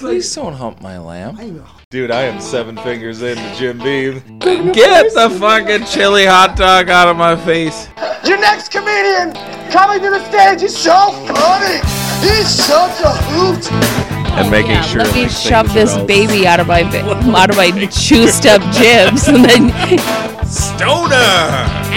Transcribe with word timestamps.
Please 0.00 0.34
don't 0.34 0.54
hump 0.54 0.80
my 0.80 0.98
lamb. 0.98 1.36
Dude, 1.90 2.10
I 2.10 2.22
am 2.22 2.40
seven 2.40 2.74
fingers 2.78 3.20
into 3.20 3.54
Jim 3.54 3.78
Beam. 3.78 4.38
Get 4.72 5.12
the 5.12 5.28
fucking 5.38 5.84
chili 5.86 6.24
hot 6.24 6.56
dog 6.56 6.88
out 6.88 7.08
of 7.08 7.16
my 7.18 7.36
face. 7.36 7.86
Your 8.24 8.38
next 8.40 8.70
comedian 8.72 9.32
coming 9.70 10.00
to 10.00 10.08
the 10.10 10.24
stage 10.30 10.62
is 10.62 10.74
so 10.76 11.12
funny. 11.26 11.76
He's 12.26 12.48
such 12.48 13.00
a 13.02 13.12
hoot. 13.28 13.70
And 14.38 14.50
making 14.50 14.70
Yeah, 14.72 14.82
sure 14.82 15.02
let 15.04 15.14
me 15.14 15.22
like, 15.24 15.30
shove 15.32 15.72
this 15.74 15.94
are 15.94 16.00
all- 16.00 16.06
baby 16.06 16.46
out 16.46 16.60
of 16.60 16.66
my 16.68 16.80
out 17.36 17.50
of 17.50 17.56
my 17.56 17.70
juiced 17.70 18.46
up 18.46 18.62
jibs, 18.72 19.28
and 19.28 19.44
then 19.44 19.68
Stoner! 20.46 21.14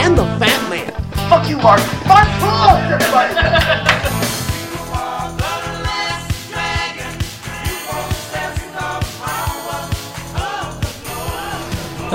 And 0.04 0.18
the 0.18 0.26
fat 0.40 0.70
man. 0.70 0.92
Fuck 1.30 1.48
you, 1.50 1.56
Mark. 1.58 1.80
Mark, 2.06 2.28
applause, 2.28 2.92
everybody. 2.92 4.00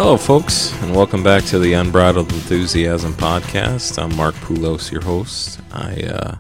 Hello, 0.01 0.17
folks, 0.17 0.73
and 0.81 0.95
welcome 0.95 1.25
back 1.25 1.43
to 1.47 1.59
the 1.59 1.73
Unbridled 1.73 2.33
Enthusiasm 2.33 3.15
podcast. 3.15 4.01
I'm 4.01 4.15
Mark 4.15 4.37
Poulos, 4.37 4.93
your 4.93 5.01
host. 5.01 5.59
I 5.73 6.03
uh, 6.03 6.37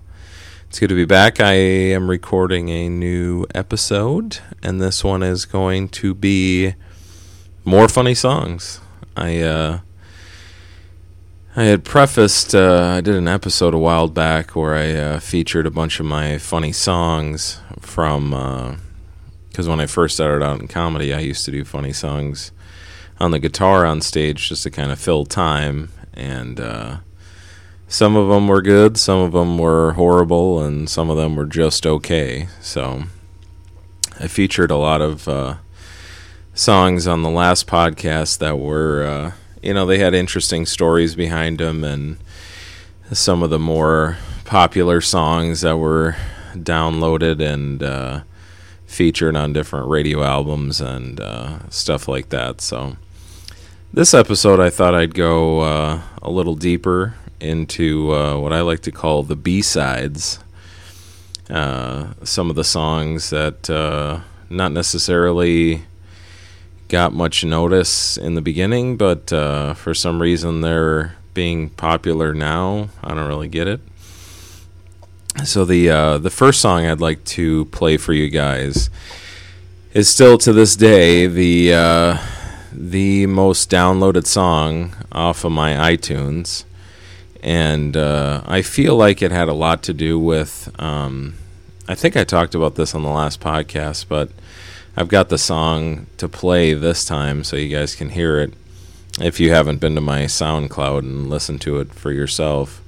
it's 0.68 0.78
good 0.78 0.90
to 0.90 0.94
be 0.94 1.04
back. 1.04 1.40
I 1.40 1.54
am 1.54 2.08
recording 2.08 2.68
a 2.68 2.88
new 2.88 3.46
episode, 3.56 4.38
and 4.62 4.80
this 4.80 5.02
one 5.02 5.24
is 5.24 5.44
going 5.44 5.88
to 5.88 6.14
be 6.14 6.76
more 7.64 7.88
funny 7.88 8.14
songs. 8.14 8.80
I 9.16 9.40
uh, 9.40 9.80
I 11.56 11.64
had 11.64 11.82
prefaced. 11.82 12.54
Uh, 12.54 12.94
I 12.96 13.00
did 13.00 13.16
an 13.16 13.26
episode 13.26 13.74
a 13.74 13.78
while 13.78 14.06
back 14.06 14.54
where 14.54 14.76
I 14.76 14.92
uh, 14.92 15.18
featured 15.18 15.66
a 15.66 15.72
bunch 15.72 15.98
of 15.98 16.06
my 16.06 16.38
funny 16.38 16.70
songs 16.70 17.60
from. 17.80 18.78
Because 19.50 19.68
when 19.68 19.80
I 19.80 19.86
first 19.86 20.14
started 20.14 20.44
out 20.44 20.60
in 20.60 20.68
comedy, 20.68 21.12
I 21.12 21.18
used 21.18 21.44
to 21.46 21.50
do 21.50 21.64
funny 21.64 21.92
songs 21.92 22.52
on 23.20 23.30
the 23.30 23.38
guitar 23.38 23.84
on 23.84 24.00
stage 24.00 24.48
just 24.48 24.62
to 24.62 24.70
kind 24.70 24.92
of 24.92 24.98
fill 24.98 25.24
time. 25.24 25.90
And 26.14 26.60
uh, 26.60 26.98
some 27.86 28.16
of 28.16 28.28
them 28.28 28.48
were 28.48 28.62
good, 28.62 28.96
some 28.98 29.20
of 29.20 29.32
them 29.32 29.58
were 29.58 29.92
horrible, 29.92 30.62
and 30.62 30.88
some 30.88 31.10
of 31.10 31.16
them 31.16 31.36
were 31.36 31.46
just 31.46 31.86
okay. 31.86 32.48
So 32.60 33.04
I 34.20 34.26
featured 34.26 34.70
a 34.70 34.76
lot 34.76 35.00
of 35.00 35.28
uh, 35.28 35.56
songs 36.54 37.06
on 37.06 37.22
the 37.22 37.30
last 37.30 37.66
podcast 37.66 38.38
that 38.38 38.58
were, 38.58 39.04
uh, 39.04 39.32
you 39.62 39.72
know, 39.74 39.86
they 39.86 39.98
had 39.98 40.14
interesting 40.14 40.66
stories 40.66 41.14
behind 41.14 41.58
them, 41.58 41.84
and 41.84 42.18
some 43.12 43.42
of 43.42 43.50
the 43.50 43.58
more 43.58 44.18
popular 44.44 45.00
songs 45.00 45.60
that 45.60 45.76
were 45.76 46.16
downloaded 46.54 47.40
and 47.40 47.82
uh, 47.82 48.20
featured 48.86 49.36
on 49.36 49.52
different 49.52 49.88
radio 49.88 50.22
albums 50.22 50.80
and 50.80 51.20
uh, 51.20 51.68
stuff 51.68 52.08
like 52.08 52.30
that. 52.30 52.60
So 52.60 52.96
this 53.92 54.14
episode, 54.14 54.60
I 54.60 54.70
thought 54.70 54.94
I'd 54.94 55.14
go 55.14 55.60
uh, 55.60 56.02
a 56.20 56.30
little 56.30 56.54
deeper 56.54 57.14
into 57.40 58.12
uh, 58.12 58.38
what 58.38 58.52
I 58.52 58.60
like 58.60 58.80
to 58.80 58.92
call 58.92 59.22
the 59.22 59.36
B 59.36 59.62
sides. 59.62 60.38
Uh, 61.48 62.08
some 62.24 62.50
of 62.50 62.56
the 62.56 62.64
songs 62.64 63.30
that 63.30 63.70
uh, 63.70 64.20
not 64.50 64.72
necessarily 64.72 65.84
got 66.88 67.12
much 67.12 67.44
notice 67.44 68.18
in 68.18 68.34
the 68.34 68.42
beginning, 68.42 68.96
but 68.96 69.32
uh, 69.32 69.72
for 69.74 69.94
some 69.94 70.20
reason 70.20 70.60
they're 70.60 71.16
being 71.32 71.70
popular 71.70 72.34
now. 72.34 72.90
I 73.02 73.14
don't 73.14 73.28
really 73.28 73.48
get 73.48 73.66
it. 73.66 73.80
So 75.44 75.64
the 75.64 75.88
uh, 75.88 76.18
the 76.18 76.30
first 76.30 76.60
song 76.60 76.84
I'd 76.84 77.00
like 77.00 77.24
to 77.24 77.66
play 77.66 77.96
for 77.96 78.12
you 78.12 78.28
guys 78.28 78.90
is 79.94 80.08
still 80.08 80.36
to 80.38 80.52
this 80.52 80.76
day 80.76 81.26
the 81.26 82.18
the 82.72 83.26
most 83.26 83.70
downloaded 83.70 84.26
song 84.26 84.94
off 85.12 85.44
of 85.44 85.52
my 85.52 85.94
iTunes, 85.94 86.64
and 87.42 87.96
uh, 87.96 88.42
I 88.46 88.62
feel 88.62 88.96
like 88.96 89.22
it 89.22 89.30
had 89.30 89.48
a 89.48 89.54
lot 89.54 89.82
to 89.84 89.92
do 89.92 90.18
with. 90.18 90.74
Um, 90.80 91.34
I 91.86 91.94
think 91.94 92.16
I 92.16 92.24
talked 92.24 92.54
about 92.54 92.74
this 92.74 92.94
on 92.94 93.02
the 93.02 93.10
last 93.10 93.40
podcast, 93.40 94.06
but 94.08 94.30
I've 94.96 95.08
got 95.08 95.28
the 95.28 95.38
song 95.38 96.06
to 96.18 96.28
play 96.28 96.74
this 96.74 97.04
time 97.04 97.44
so 97.44 97.56
you 97.56 97.74
guys 97.74 97.94
can 97.94 98.10
hear 98.10 98.38
it. 98.40 98.52
If 99.20 99.40
you 99.40 99.52
haven't 99.52 99.78
been 99.78 99.94
to 99.94 100.00
my 100.00 100.24
SoundCloud 100.24 100.98
and 100.98 101.30
listened 101.30 101.60
to 101.62 101.78
it 101.78 101.94
for 101.94 102.12
yourself, 102.12 102.82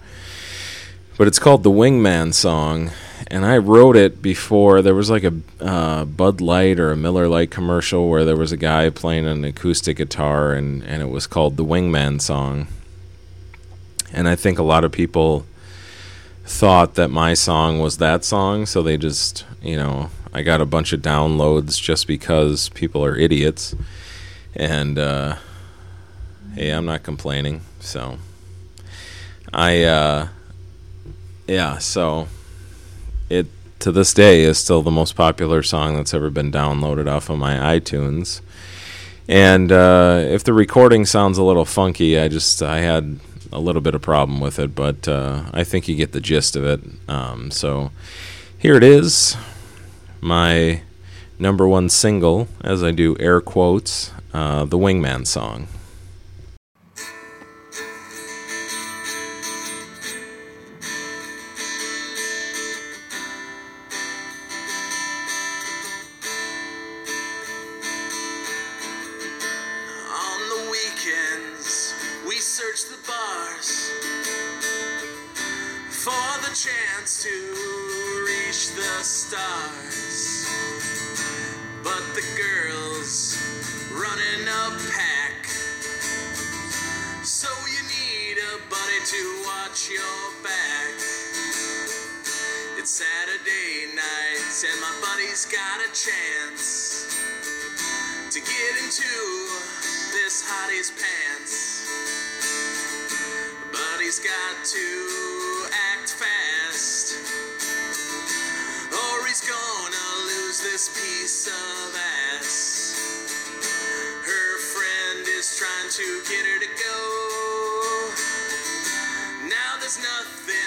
but 1.17 1.27
it's 1.27 1.39
called 1.39 1.63
the 1.63 1.71
Wingman 1.71 2.35
song, 2.35 2.91
and 3.31 3.47
I 3.47 3.59
wrote 3.59 3.97
it 3.97 4.21
before 4.21 4.83
there 4.83 4.95
was 4.95 5.09
like 5.09 5.23
a 5.25 5.35
uh, 5.61 6.05
Bud 6.05 6.41
Light 6.41 6.81
or 6.81 6.91
a 6.91 6.97
Miller 6.97 7.29
Lite 7.29 7.51
commercial 7.51 8.09
where 8.09 8.25
there 8.25 8.37
was 8.37 8.51
a 8.51 8.57
guy 8.57 8.91
playing 8.91 9.27
an 9.27 9.45
acoustic 9.45 9.99
guitar, 9.99 10.53
and 10.53 10.83
and 10.83 11.03
it 11.03 11.11
was 11.11 11.27
called 11.27 11.57
the 11.57 11.65
Wingman 11.65 12.21
song. 12.21 12.67
And 14.13 14.27
I 14.27 14.35
think 14.35 14.59
a 14.59 14.65
lot 14.65 14.85
of 14.85 14.91
people 14.91 15.47
thought 16.45 16.95
that 16.95 17.09
my 17.09 17.35
song 17.35 17.79
was 17.79 17.99
that 17.99 18.25
song, 18.25 18.67
so 18.67 18.83
they 18.83 18.97
just 18.97 19.45
you 19.63 19.77
know 19.77 20.11
I 20.33 20.43
got 20.43 20.61
a 20.61 20.67
bunch 20.67 20.93
of 20.93 21.01
downloads 21.01 21.81
just 21.81 22.09
because 22.09 22.69
people 22.71 23.05
are 23.05 23.17
idiots, 23.17 23.77
and 24.57 24.99
uh, 24.99 25.37
hey, 26.55 26.71
I'm 26.71 26.87
not 26.87 27.05
complaining, 27.05 27.61
so. 27.79 28.19
I 29.53 29.83
uh, 29.83 30.29
yeah, 31.49 31.79
so 31.79 32.29
it 33.31 33.47
to 33.79 33.91
this 33.91 34.13
day 34.13 34.43
is 34.43 34.59
still 34.59 34.83
the 34.83 34.91
most 34.91 35.17
popular 35.17 35.63
song 35.63 35.97
that's 35.97 36.13
ever 36.13 36.29
been 36.29 36.53
downloaded 36.53 37.11
off 37.11 37.31
of 37.31 37.39
my 37.39 37.79
iTunes. 37.79 38.43
And 39.27 39.73
uh, 39.73 40.23
if 40.27 40.45
the 40.45 40.53
recording 40.53 41.07
sounds 41.07 41.39
a 41.39 41.43
little 41.43 41.65
funky, 41.65 42.19
I 42.19 42.29
just 42.29 42.63
I 42.63 42.81
had 42.81 43.21
a 43.53 43.61
little 43.61 43.81
bit 43.81 43.95
of 43.95 44.03
problem 44.03 44.41
with 44.41 44.59
it, 44.59 44.75
but 44.75 45.09
uh, 45.09 45.45
I 45.53 45.65
think 45.65 45.89
you 45.89 45.97
get 45.97 46.13
the 46.13 46.21
gist 46.21 46.57
of 46.57 46.65
it. 46.65 46.81
Um, 47.09 47.51
so 47.51 47.91
here 48.59 48.75
it 48.77 48.83
is, 48.83 49.37
my 50.21 50.83
number 51.39 51.67
one 51.67 51.89
single, 51.89 52.49
as 52.63 52.83
I 52.83 52.91
do 52.91 53.17
air 53.19 53.41
quotes, 53.41 54.13
uh, 54.35 54.65
the 54.65 54.79
Wingman 54.79 55.27
song. 55.27 55.69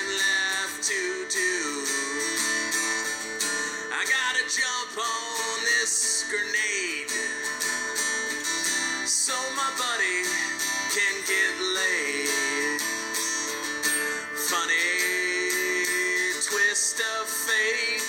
Nothing 0.03 0.17
left 0.17 0.83
to 0.83 1.25
do. 1.29 1.85
I 3.91 4.05
gotta 4.05 4.43
jump 4.49 4.97
on 4.97 5.63
this 5.63 6.25
grenade 6.29 7.09
so 9.07 9.33
my 9.55 9.71
buddy 9.77 10.23
can 10.93 11.15
get 11.27 11.59
laid. 11.75 12.81
Funny 14.49 14.89
twist 16.41 17.01
of 17.19 17.27
fate. 17.27 18.01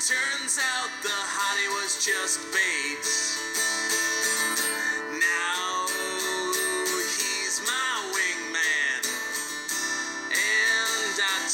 Turns 0.00 0.58
out 0.58 0.90
the 1.02 1.08
hottie 1.08 1.82
was 1.82 2.04
just 2.04 2.40
bait. 2.52 3.13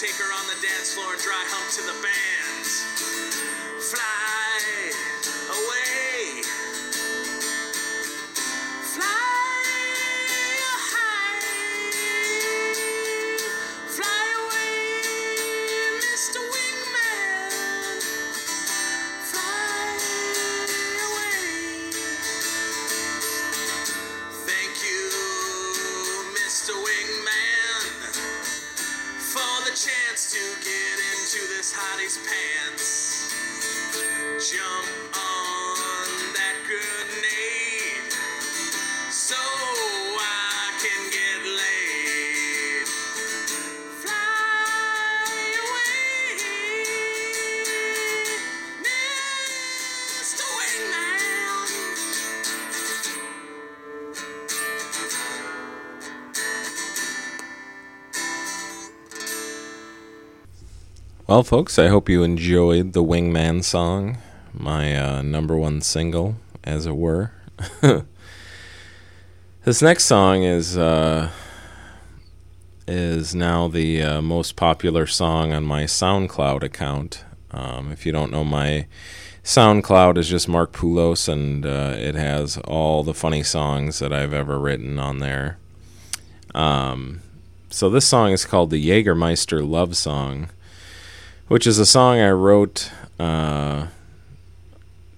Take 0.00 0.16
her 0.16 0.32
on 0.32 0.46
the 0.46 0.56
dance 0.66 0.94
floor 0.94 1.12
and 1.12 1.20
dry 1.20 1.44
hump 1.52 1.68
to 1.76 1.82
the 1.82 1.92
band. 2.00 2.39
Well, 61.30 61.44
folks, 61.44 61.78
I 61.78 61.86
hope 61.86 62.08
you 62.08 62.24
enjoyed 62.24 62.92
the 62.92 63.04
Wingman 63.04 63.62
song, 63.62 64.18
my 64.52 64.96
uh, 64.96 65.22
number 65.22 65.56
one 65.56 65.80
single, 65.80 66.34
as 66.64 66.86
it 66.86 66.96
were. 66.96 67.30
this 69.64 69.80
next 69.80 70.06
song 70.06 70.42
is 70.42 70.76
uh, 70.76 71.30
is 72.88 73.32
now 73.32 73.68
the 73.68 74.02
uh, 74.02 74.20
most 74.20 74.56
popular 74.56 75.06
song 75.06 75.52
on 75.52 75.62
my 75.62 75.84
SoundCloud 75.84 76.64
account. 76.64 77.24
Um, 77.52 77.92
if 77.92 78.04
you 78.04 78.10
don't 78.10 78.32
know, 78.32 78.42
my 78.42 78.88
SoundCloud 79.44 80.18
is 80.18 80.28
just 80.28 80.48
Mark 80.48 80.72
Poulos, 80.72 81.28
and 81.28 81.64
uh, 81.64 81.94
it 81.96 82.16
has 82.16 82.56
all 82.64 83.04
the 83.04 83.14
funny 83.14 83.44
songs 83.44 84.00
that 84.00 84.12
I've 84.12 84.34
ever 84.34 84.58
written 84.58 84.98
on 84.98 85.20
there. 85.20 85.58
Um, 86.56 87.20
so 87.70 87.88
this 87.88 88.04
song 88.04 88.32
is 88.32 88.44
called 88.44 88.70
the 88.70 88.84
Jägermeister 88.84 89.64
Love 89.64 89.96
Song, 89.96 90.50
which 91.50 91.66
is 91.66 91.80
a 91.80 91.84
song 91.84 92.20
I 92.20 92.30
wrote 92.30 92.92
uh, 93.18 93.88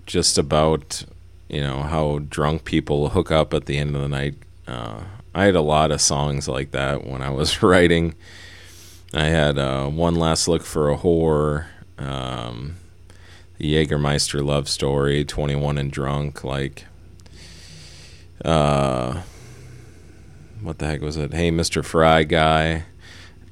just 0.06 0.38
about 0.38 1.04
you 1.50 1.60
know 1.60 1.82
how 1.82 2.20
drunk 2.20 2.64
people 2.64 3.10
hook 3.10 3.30
up 3.30 3.52
at 3.52 3.66
the 3.66 3.76
end 3.76 3.94
of 3.94 4.00
the 4.00 4.08
night. 4.08 4.36
Uh, 4.66 5.02
I 5.34 5.44
had 5.44 5.54
a 5.54 5.60
lot 5.60 5.90
of 5.90 6.00
songs 6.00 6.48
like 6.48 6.70
that 6.70 7.06
when 7.06 7.20
I 7.20 7.28
was 7.28 7.62
writing. 7.62 8.14
I 9.12 9.24
had 9.24 9.58
uh, 9.58 9.88
one 9.88 10.14
last 10.14 10.48
look 10.48 10.62
for 10.62 10.90
a 10.90 10.96
whore, 10.96 11.66
um, 11.98 12.76
the 13.58 13.74
Jägermeister 13.74 14.42
love 14.42 14.70
story, 14.70 15.26
Twenty 15.26 15.54
One 15.54 15.76
and 15.76 15.92
Drunk, 15.92 16.42
like. 16.42 16.86
Uh, 18.42 19.20
what 20.62 20.78
the 20.78 20.86
heck 20.86 21.02
was 21.02 21.18
it? 21.18 21.34
Hey, 21.34 21.50
Mr. 21.50 21.84
Fry 21.84 22.22
Guy, 22.22 22.84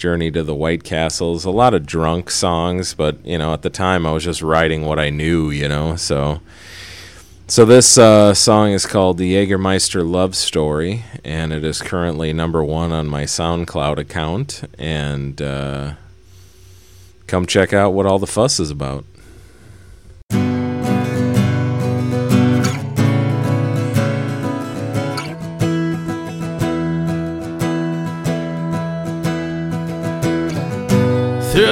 Journey 0.01 0.31
to 0.31 0.43
the 0.43 0.55
White 0.55 0.83
Castles. 0.83 1.45
A 1.45 1.51
lot 1.51 1.75
of 1.75 1.85
drunk 1.85 2.31
songs, 2.31 2.95
but 2.95 3.23
you 3.23 3.37
know, 3.37 3.53
at 3.53 3.61
the 3.61 3.69
time 3.69 4.07
I 4.07 4.13
was 4.13 4.25
just 4.25 4.41
writing 4.41 4.87
what 4.87 4.99
I 4.99 5.11
knew, 5.11 5.51
you 5.51 5.69
know. 5.69 5.95
So, 5.97 6.41
so 7.47 7.67
this 7.67 7.99
uh, 7.99 8.33
song 8.33 8.71
is 8.71 8.87
called 8.87 9.19
the 9.19 9.35
Jägermeister 9.35 10.09
Love 10.11 10.35
Story, 10.35 11.05
and 11.23 11.53
it 11.53 11.65
is 11.65 11.83
currently 11.83 12.33
number 12.33 12.65
one 12.65 12.93
on 12.93 13.09
my 13.09 13.25
SoundCloud 13.25 13.99
account. 13.99 14.63
And 14.79 15.43
uh, 15.43 15.97
come 17.27 17.45
check 17.45 17.75
out 17.75 17.91
what 17.91 18.07
all 18.07 18.19
the 18.19 18.27
fuss 18.27 18.59
is 18.59 18.71
about. 18.71 19.05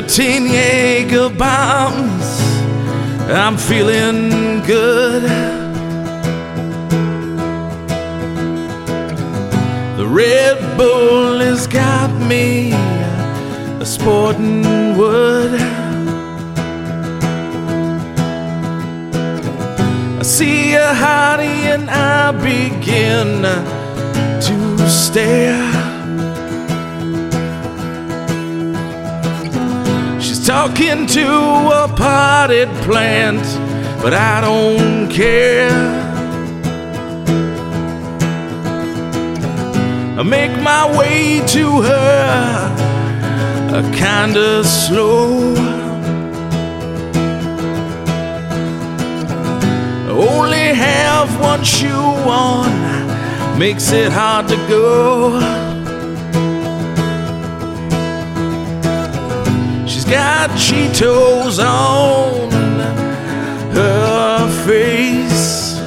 Thirteen 0.01 0.47
Jaeger 0.47 1.29
bombs. 1.29 2.41
I'm 3.29 3.57
feeling 3.57 4.61
good. 4.65 5.25
The 9.99 10.07
Red 10.07 10.77
Bull 10.79 11.41
has 11.41 11.67
got 11.67 12.13
me 12.29 12.71
a 12.71 13.85
sporting 13.85 14.97
wood. 14.97 15.55
I 20.21 20.23
see 20.23 20.75
a 20.75 20.93
hottie 20.95 21.75
and 21.75 21.91
I 21.91 22.31
begin 22.31 23.43
to 24.43 24.89
stare. 24.89 25.88
Talking 30.61 31.07
to 31.07 31.25
a 31.83 31.87
potted 31.95 32.69
plant, 32.83 33.45
but 34.03 34.13
I 34.13 34.41
don't 34.41 35.09
care. 35.09 35.71
I 40.19 40.23
make 40.25 40.61
my 40.61 40.85
way 40.99 41.47
to 41.55 41.65
her, 41.83 42.75
uh, 43.73 43.83
kinda 44.05 44.65
slow. 44.65 45.55
Only 50.11 50.69
have 50.87 51.29
one 51.41 51.63
shoe 51.63 52.13
on, 52.45 52.69
makes 53.61 53.93
it 53.93 54.11
hard 54.11 54.49
to 54.49 54.57
go. 54.67 55.68
Got 60.11 60.51
Cheetos 60.51 61.59
on 61.63 62.51
her 63.73 64.49
face. 64.67 65.79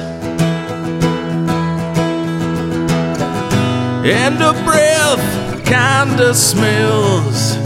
And 4.04 4.36
her 4.36 4.52
breath 4.64 5.64
kinda 5.64 6.34
smells 6.34 7.56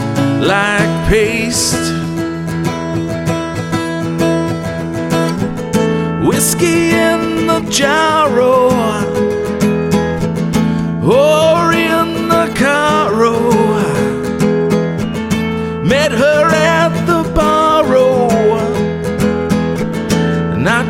like 0.40 1.08
paste. 1.08 1.92
Whiskey 6.26 6.90
in 6.90 7.46
the 7.46 7.60
jarro 7.68 9.05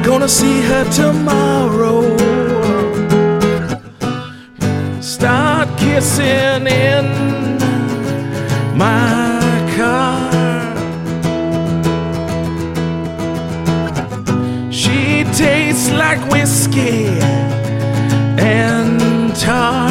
gonna 0.06 0.28
see 0.28 0.60
her 0.60 0.84
tomorrow. 0.92 2.16
Start 5.00 5.68
kissing 5.76 6.68
in 6.68 7.04
my 8.76 9.40
car. 9.76 10.30
She 14.70 15.24
tastes 15.34 15.90
like 15.90 16.20
whiskey 16.30 17.08
and 18.38 19.34
tar. 19.34 19.90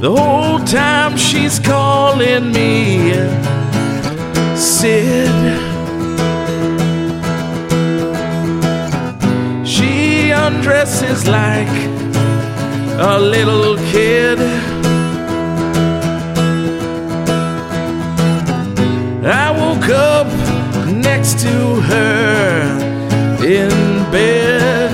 The 0.00 0.10
whole 0.10 0.58
time 0.64 1.16
she's 1.16 1.60
calling 1.60 2.50
me 2.50 3.12
Sid. 4.56 5.67
She 10.68 10.74
undresses 10.74 11.26
like 11.26 11.66
a 13.00 13.18
little 13.18 13.76
kid. 13.90 14.38
I 19.24 19.50
woke 19.50 19.88
up 19.88 20.26
next 20.92 21.40
to 21.40 21.80
her 21.90 22.78
in 23.42 23.70
bed. 24.12 24.92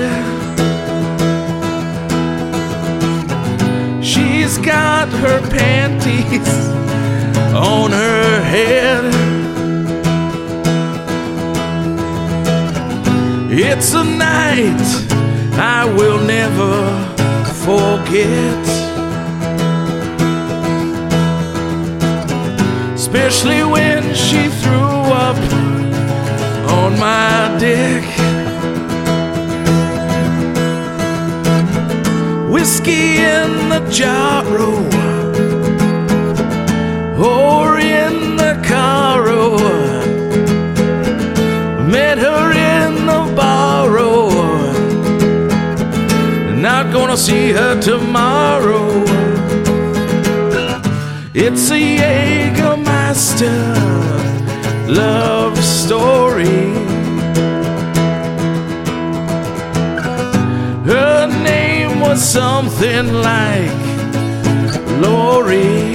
She's 4.01 4.57
got 4.59 5.09
her 5.09 5.41
panties 5.49 6.47
on 7.53 7.91
her 7.91 8.41
head. 8.41 9.03
It's 13.51 13.93
a 13.93 14.05
night 14.05 15.04
I 15.57 15.85
will 15.85 16.19
never 16.19 16.73
forget. 17.65 18.63
Especially 22.93 23.63
when 23.63 24.13
she 24.13 24.49
threw 24.49 24.95
up 25.25 25.37
on 26.71 26.99
my 26.99 27.55
dick. 27.59 28.03
Whiskey 32.51 33.17
in 33.17 33.69
the 33.69 33.81
jarro 33.89 34.73
or 34.99 35.04
I'll 47.15 47.21
see 47.21 47.53
her 47.53 47.79
tomorrow. 47.79 49.05
It's 51.33 51.71
a 51.71 51.79
Jägermeister 51.97 53.55
love 54.89 55.57
story. 55.63 56.73
Her 60.83 61.27
name 61.41 62.01
was 62.01 62.21
something 62.21 63.13
like 63.13 63.71
Lori. 64.99 65.93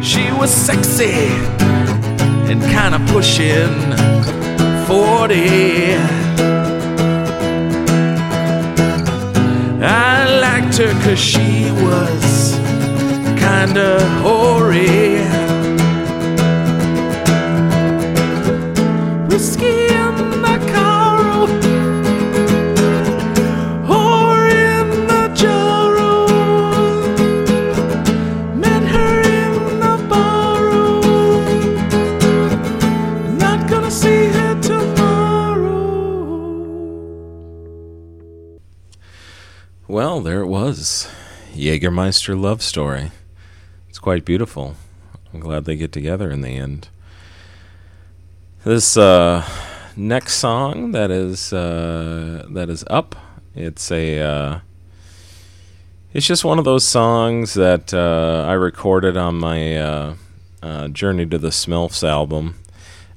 She 0.00 0.30
was 0.30 0.48
sexy 0.48 1.26
and 2.48 2.62
kind 2.62 2.94
of 2.94 3.04
pushing 3.08 3.74
40. 4.86 6.53
I 9.86 10.40
liked 10.40 10.78
her 10.78 10.92
cause 11.02 11.18
she 11.18 11.70
was 11.70 12.54
kinda 13.38 14.00
hoary. 14.22 15.18
Whiskey 19.28 19.83
Jägermeister 41.74 42.40
love 42.40 42.62
story. 42.62 43.10
It's 43.88 43.98
quite 43.98 44.24
beautiful. 44.24 44.76
I'm 45.32 45.40
glad 45.40 45.64
they 45.64 45.74
get 45.74 45.90
together 45.90 46.30
in 46.30 46.40
the 46.40 46.50
end. 46.50 46.88
This 48.62 48.96
uh, 48.96 49.44
next 49.96 50.34
song 50.36 50.92
that 50.92 51.10
is 51.10 51.52
uh, 51.52 52.46
that 52.50 52.70
is 52.70 52.84
up. 52.88 53.16
It's 53.56 53.90
a 53.90 54.20
uh, 54.20 54.60
it's 56.12 56.26
just 56.26 56.44
one 56.44 56.60
of 56.60 56.64
those 56.64 56.84
songs 56.84 57.54
that 57.54 57.92
uh, 57.92 58.46
I 58.48 58.52
recorded 58.52 59.16
on 59.16 59.34
my 59.34 59.76
uh, 59.76 60.14
uh, 60.62 60.88
Journey 60.88 61.26
to 61.26 61.38
the 61.38 61.48
Smilfs 61.48 62.08
album. 62.08 62.54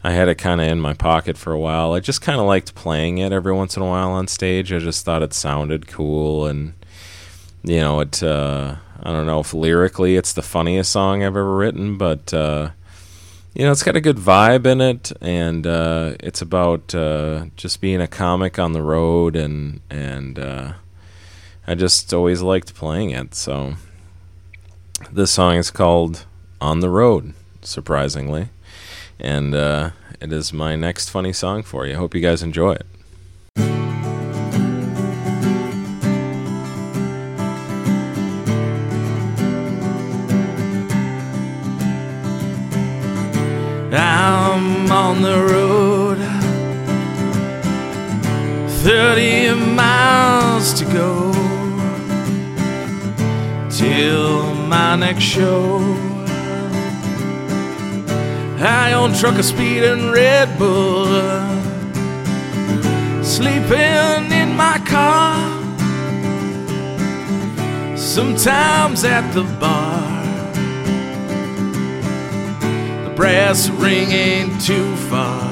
I 0.03 0.13
had 0.13 0.29
it 0.29 0.35
kind 0.35 0.61
of 0.61 0.67
in 0.67 0.79
my 0.79 0.95
pocket 0.95 1.37
for 1.37 1.53
a 1.53 1.59
while. 1.59 1.93
I 1.93 1.99
just 1.99 2.23
kind 2.23 2.39
of 2.39 2.47
liked 2.47 2.73
playing 2.73 3.19
it 3.19 3.31
every 3.31 3.53
once 3.53 3.77
in 3.77 3.83
a 3.83 3.87
while 3.87 4.09
on 4.09 4.27
stage. 4.27 4.73
I 4.73 4.79
just 4.79 5.05
thought 5.05 5.21
it 5.21 5.33
sounded 5.33 5.87
cool, 5.87 6.47
and 6.47 6.73
you 7.67 7.81
know, 7.81 7.99
it. 7.99 8.23
Uh, 8.23 8.75
I 9.03 9.11
don't 9.11 9.25
know 9.25 9.39
if 9.39 9.53
lyrically 9.53 10.15
it's 10.15 10.33
the 10.33 10.41
funniest 10.41 10.91
song 10.91 11.21
I've 11.21 11.27
ever 11.27 11.55
written, 11.55 11.97
but 11.97 12.33
uh, 12.33 12.71
you 13.53 13.63
know, 13.65 13.71
it's 13.71 13.83
got 13.83 13.95
a 13.95 14.01
good 14.01 14.17
vibe 14.17 14.65
in 14.65 14.81
it, 14.81 15.11
and 15.21 15.67
uh, 15.67 16.13
it's 16.19 16.41
about 16.41 16.95
uh, 16.95 17.45
just 17.55 17.81
being 17.81 18.01
a 18.01 18.07
comic 18.07 18.57
on 18.57 18.73
the 18.73 18.81
road, 18.81 19.35
and 19.35 19.81
and 19.89 20.39
uh, 20.39 20.73
I 21.67 21.75
just 21.75 22.13
always 22.13 22.41
liked 22.41 22.73
playing 22.73 23.11
it. 23.11 23.35
So 23.35 23.75
this 25.11 25.31
song 25.31 25.55
is 25.55 25.69
called 25.69 26.25
"On 26.61 26.79
the 26.79 26.89
Road," 26.89 27.33
surprisingly, 27.61 28.49
and 29.19 29.53
uh, 29.53 29.91
it 30.21 30.31
is 30.31 30.53
my 30.53 30.75
next 30.75 31.09
funny 31.09 31.33
song 31.33 31.63
for 31.63 31.85
you. 31.85 31.95
Hope 31.95 32.15
you 32.15 32.21
guys 32.21 32.41
enjoy 32.41 32.73
it. 32.73 32.85
On 45.07 45.21
the 45.21 45.39
road, 45.53 46.17
30 48.83 49.53
miles 49.73 50.73
to 50.73 50.83
go 50.83 51.31
till 53.69 54.53
my 54.65 54.97
next 54.97 55.23
show. 55.23 55.79
I 58.59 58.91
own 58.99 59.13
trucker 59.13 59.43
speed 59.43 59.83
and 59.85 60.11
Red 60.11 60.49
Bull, 60.59 61.07
sleeping 63.23 64.23
in 64.41 64.49
my 64.57 64.77
car, 64.93 65.37
sometimes 67.95 69.05
at 69.05 69.25
the 69.33 69.43
bar 69.57 70.06
brass 73.17 73.69
ring 73.71 74.11
ain't 74.11 74.61
too 74.61 74.95
far. 75.09 75.51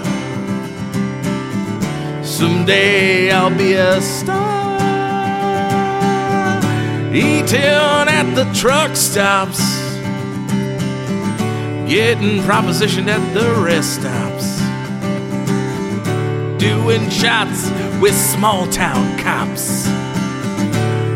Someday 2.24 3.32
I'll 3.32 3.58
be 3.58 3.74
a 3.74 4.00
star. 4.02 4.68
Eating 7.12 8.08
at 8.20 8.36
the 8.36 8.46
truck 8.54 8.96
stops. 8.96 9.60
Getting 11.90 12.44
propositioned 12.44 13.08
at 13.08 13.34
the 13.34 13.50
rest 13.64 13.96
stops. 14.00 14.60
Doing 16.60 17.10
shots 17.10 17.72
with 18.00 18.16
small 18.16 18.68
town 18.68 19.18
cops. 19.18 19.88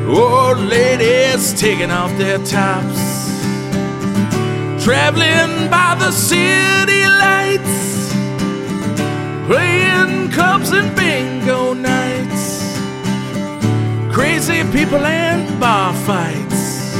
Old 0.07 0.57
ladies 0.57 1.53
taking 1.53 1.91
off 1.91 2.09
their 2.17 2.39
tops 2.39 3.18
traveling 4.89 5.69
by 5.69 5.95
the 5.99 6.11
city 6.11 7.03
lights, 7.23 8.11
playing 9.45 10.31
clubs 10.31 10.71
and 10.71 10.89
bingo 10.95 11.75
nights, 11.75 12.73
crazy 14.11 14.63
people 14.71 15.05
and 15.05 15.59
bar 15.59 15.93
fights. 15.93 16.95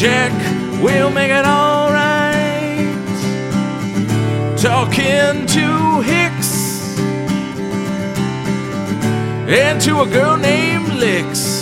Jack, 0.00 0.32
we'll 0.80 1.10
make 1.10 1.32
it 1.32 1.44
alright. 1.44 2.94
Talking 4.56 5.46
to 5.56 6.00
Hicks 6.10 6.96
and 9.48 9.80
to 9.80 10.02
a 10.02 10.06
girl 10.06 10.36
named 10.36 10.90
Licks. 10.94 11.53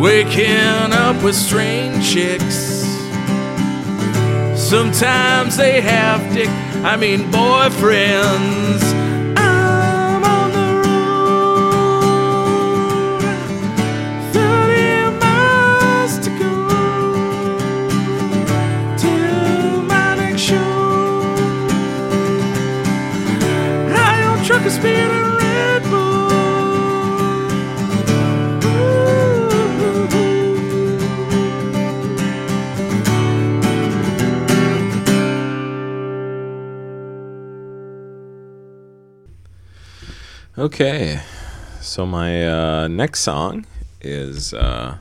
Waking 0.00 0.92
up 0.94 1.22
with 1.22 1.34
strange 1.34 2.10
chicks. 2.10 2.86
Sometimes 4.56 5.56
they 5.58 5.82
have 5.82 6.32
dick, 6.32 6.48
I 6.82 6.96
mean 6.96 7.30
boyfriends. 7.30 8.82
I'm 9.36 10.24
on 10.24 10.52
the 10.52 10.72
road, 10.88 11.52
30 14.32 15.18
miles 15.20 16.18
to 16.24 16.30
go 16.38 16.54
till 18.96 19.82
my 19.82 20.14
next 20.16 20.40
show. 20.40 20.56
I 23.92 24.22
own 24.24 24.42
trucker 24.46 24.70
speed 24.70 25.10
and 25.10 25.19
Okay, 40.60 41.22
so 41.80 42.04
my 42.04 42.46
uh, 42.46 42.86
next 42.86 43.20
song 43.20 43.64
is 44.02 44.52
uh, 44.52 44.98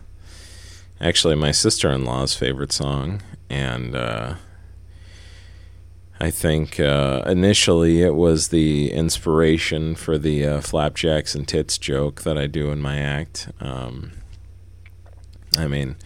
actually 1.01 1.35
my 1.35 1.51
sister 1.51 1.91
in 1.91 2.05
law's 2.05 2.33
favorite 2.33 2.71
song, 2.71 3.21
and 3.49 3.93
uh, 3.93 4.35
I 6.17 6.31
think 6.31 6.79
uh, 6.79 7.23
initially 7.25 8.01
it 8.01 8.15
was 8.15 8.47
the 8.47 8.89
inspiration 8.93 9.95
for 9.95 10.17
the 10.17 10.45
uh, 10.45 10.61
flapjacks 10.61 11.35
and 11.35 11.45
tits 11.45 11.77
joke 11.77 12.21
that 12.21 12.37
I 12.37 12.47
do 12.47 12.69
in 12.71 12.79
my 12.79 12.97
act. 12.97 13.49
Um, 13.59 14.13
I 15.57 15.67
mean, 15.67 15.97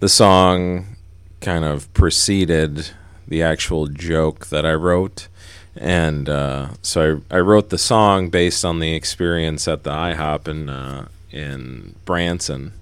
the 0.00 0.10
song 0.10 0.96
kind 1.40 1.64
of 1.64 1.90
preceded 1.94 2.90
the 3.26 3.42
actual 3.42 3.86
joke 3.86 4.48
that 4.48 4.66
I 4.66 4.74
wrote. 4.74 5.28
And 5.76 6.28
uh, 6.28 6.70
so 6.82 7.22
I, 7.30 7.36
I 7.36 7.40
wrote 7.40 7.70
the 7.70 7.78
song 7.78 8.28
based 8.28 8.64
on 8.64 8.78
the 8.78 8.94
experience 8.94 9.66
at 9.66 9.84
the 9.84 9.90
IHOP 9.90 10.48
in, 10.48 10.68
uh, 10.68 11.08
in 11.30 11.94
Branson. 12.04 12.72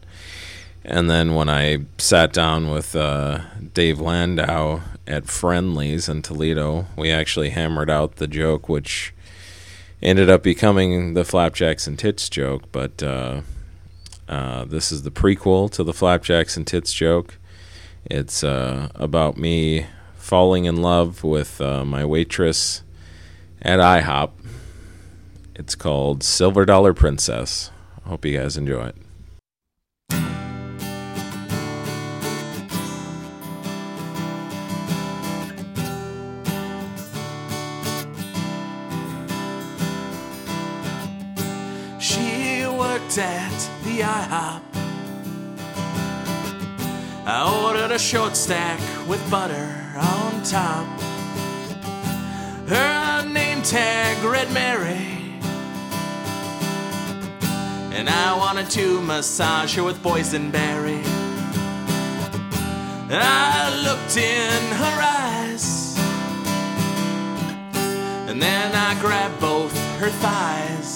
And 0.85 1.11
then 1.11 1.35
when 1.35 1.49
I 1.49 1.79
sat 1.99 2.33
down 2.33 2.71
with 2.71 2.97
uh, 2.97 3.41
Dave 3.75 4.01
Landau 4.01 4.81
at 5.07 5.27
Friendlies 5.27 6.09
in 6.09 6.23
Toledo, 6.23 6.87
we 6.97 7.11
actually 7.11 7.51
hammered 7.51 7.91
out 7.91 8.17
the 8.17 8.27
joke, 8.27 8.69
which 8.69 9.13
ended 10.03 10.31
up 10.31 10.43
becoming 10.43 11.15
the 11.15 11.25
Flapjacks 11.25 11.87
and 11.87 11.99
Tits 11.99 12.29
joke. 12.29 12.65
But 12.73 13.03
uh, 13.03 13.43
uh, 14.29 14.65
this 14.65 14.91
is 14.91 15.03
the 15.03 15.11
prequel 15.11 15.71
to 15.73 15.85
the 15.85 15.93
Flapjacks 15.93 16.57
and 16.57 16.67
Tits 16.67 16.93
joke. 16.93 17.37
It's 18.07 18.43
uh, 18.43 18.89
about 18.95 19.37
me 19.37 19.87
falling 20.31 20.65
in 20.65 20.77
love 20.77 21.25
with 21.25 21.61
uh, 21.61 21.85
my 21.85 22.05
waitress 22.05 22.85
at 23.63 23.81
IHOP. 23.81 24.31
It's 25.57 25.75
called 25.75 26.23
Silver 26.23 26.65
Dollar 26.65 26.95
Princess. 26.95 27.73
Hope 28.05 28.25
you 28.25 28.39
guys 28.39 28.57
enjoy 28.57 28.87
it. 28.87 28.97
She 41.99 42.67
worked 42.67 43.19
at 43.19 43.51
the 43.83 44.03
IHOP. 44.03 44.63
I 47.27 47.65
ordered 47.65 47.93
a 47.93 47.99
short 47.99 48.37
stack 48.37 48.79
with 49.09 49.29
butter 49.29 49.90
on 50.01 50.43
top. 50.43 50.87
Her 52.69 53.25
name 53.29 53.63
tag 53.63 54.23
read 54.25 54.51
Mary. 54.53 55.07
And 57.93 58.09
I 58.09 58.37
wanted 58.37 58.71
to 58.71 59.01
massage 59.03 59.77
her 59.77 59.85
with 59.85 60.03
boysenberry. 60.03 61.03
I 63.13 63.83
looked 63.85 64.17
in 64.17 64.63
her 64.83 64.97
eyes. 65.03 65.99
And 68.29 68.41
then 68.41 68.75
I 68.75 68.99
grabbed 69.01 69.41
both 69.41 69.77
her 69.99 70.09
thighs. 70.09 70.90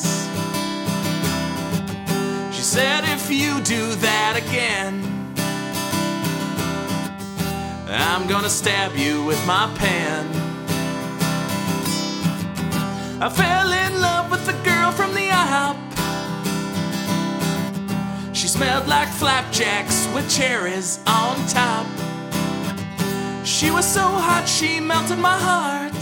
I'm 8.15 8.29
gonna 8.29 8.49
stab 8.49 8.95
you 8.95 9.25
with 9.25 9.45
my 9.45 9.69
pen. 9.77 10.29
I 13.21 13.29
fell 13.29 13.73
in 13.73 14.01
love 14.01 14.31
with 14.31 14.47
the 14.47 14.53
girl 14.63 14.93
from 14.93 15.15
the 15.15 15.31
IHOP. 15.31 15.77
She 18.33 18.47
smelled 18.47 18.87
like 18.87 19.09
flapjacks 19.09 20.07
with 20.15 20.31
cherries 20.31 21.01
on 21.09 21.45
top. 21.49 21.89
She 23.45 23.73
was 23.73 23.85
so 23.85 24.03
hot, 24.03 24.45
she 24.47 24.79
melted 24.79 25.19
my 25.19 25.37
heart. 25.37 25.93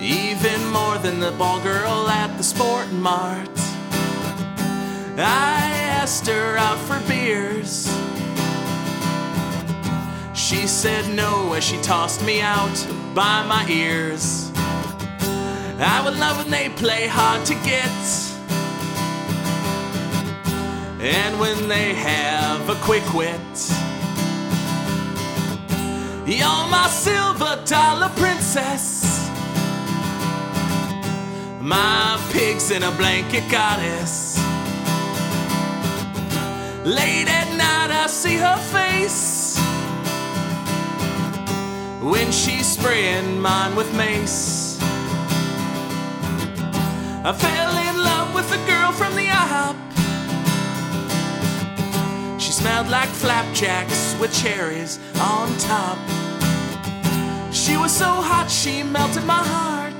Even 0.00 0.60
more 0.72 0.98
than 0.98 1.20
the 1.20 1.30
ball 1.38 1.60
girl 1.60 2.08
at 2.08 2.36
the 2.36 2.42
Sport 2.42 2.90
Mart. 2.90 3.48
I 5.16 5.70
asked 6.00 6.26
her 6.26 6.56
out 6.56 6.78
for 6.78 6.98
beers. 7.06 7.99
She 10.50 10.66
said 10.66 11.14
no 11.14 11.52
as 11.52 11.62
she 11.62 11.80
tossed 11.80 12.24
me 12.24 12.40
out 12.40 12.74
by 13.14 13.46
my 13.46 13.64
ears. 13.68 14.50
I 15.78 16.02
would 16.04 16.18
love 16.18 16.38
when 16.38 16.50
they 16.50 16.70
play 16.70 17.06
hard 17.06 17.46
to 17.46 17.54
get. 17.54 18.00
And 21.00 21.38
when 21.38 21.68
they 21.68 21.94
have 21.94 22.68
a 22.68 22.74
quick 22.82 23.06
wit. 23.14 23.38
You're 26.26 26.66
my 26.68 26.88
silver 26.90 27.62
dollar 27.64 28.08
princess. 28.16 29.30
My 31.60 32.20
pigs 32.32 32.72
in 32.72 32.82
a 32.82 32.90
blanket 32.90 33.48
goddess. 33.48 34.36
Late 36.84 37.28
at 37.28 37.48
night, 37.56 37.92
I 37.92 38.08
see 38.08 38.34
her 38.34 38.56
face 38.56 39.29
when 42.00 42.32
she's 42.32 42.66
spraying 42.66 43.38
mine 43.40 43.76
with 43.76 43.92
mace. 43.94 44.78
I 47.22 47.32
fell 47.32 47.76
in 47.76 47.96
love 48.02 48.34
with 48.34 48.50
a 48.52 48.66
girl 48.66 48.90
from 48.92 49.14
the 49.14 49.26
IHOP. 49.26 49.76
She 52.40 52.52
smelled 52.52 52.88
like 52.88 53.10
flapjacks 53.10 54.16
with 54.18 54.32
cherries 54.34 54.98
on 55.20 55.54
top. 55.58 55.98
She 57.52 57.76
was 57.76 57.92
so 57.92 58.06
hot, 58.06 58.50
she 58.50 58.82
melted 58.82 59.24
my 59.24 59.42
heart. 59.44 59.92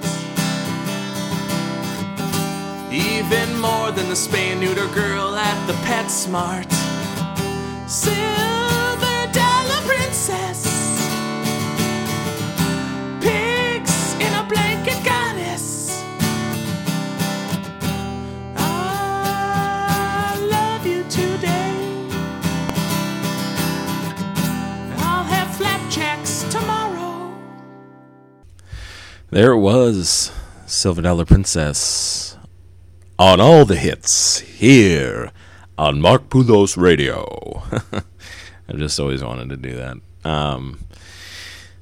Even 2.90 3.60
more 3.60 3.90
than 3.92 4.08
the 4.08 4.14
spay 4.14 4.58
neuter 4.58 4.88
girl 4.94 5.36
at 5.36 5.66
the 5.66 5.74
PetSmart. 5.84 6.70
Silver 7.88 8.29
There 29.32 29.52
it 29.52 29.58
was, 29.58 30.32
Silver 30.66 31.02
Dollar 31.02 31.24
Princess. 31.24 32.36
On 33.16 33.40
all 33.40 33.64
the 33.64 33.76
hits 33.76 34.40
here 34.40 35.30
on 35.78 36.00
Mark 36.00 36.28
Poulos 36.28 36.76
Radio. 36.76 37.62
I 38.68 38.72
just 38.72 38.98
always 38.98 39.22
wanted 39.22 39.50
to 39.50 39.56
do 39.56 39.76
that. 39.76 39.98
Um, 40.28 40.80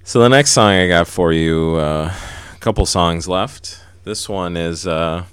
so 0.04 0.20
the 0.20 0.28
next 0.28 0.50
song 0.50 0.72
I 0.72 0.88
got 0.88 1.08
for 1.08 1.32
you, 1.32 1.76
uh, 1.76 2.12
a 2.54 2.58
couple 2.58 2.84
songs 2.84 3.26
left. 3.26 3.80
This 4.04 4.28
one 4.28 4.54
is 4.54 4.86
uh, 4.86 5.24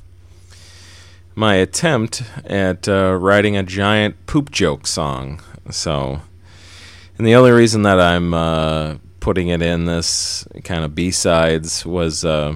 my 1.36 1.56
attempt 1.56 2.24
at 2.46 2.88
uh, 2.88 3.18
writing 3.20 3.58
a 3.58 3.64
giant 3.64 4.26
poop 4.26 4.52
joke 4.52 4.88
song. 4.88 5.42
So, 5.70 6.22
and 7.18 7.28
the 7.28 7.36
only 7.36 7.52
reason 7.52 7.82
that 7.82 8.00
I'm 8.00 8.34
uh, 8.34 8.96
putting 9.26 9.48
it 9.48 9.60
in 9.60 9.86
this 9.86 10.48
kind 10.64 10.86
of 10.86 10.94
B 10.94 11.10
sides 11.10 11.84
was 11.84 12.24
uh, 12.24 12.56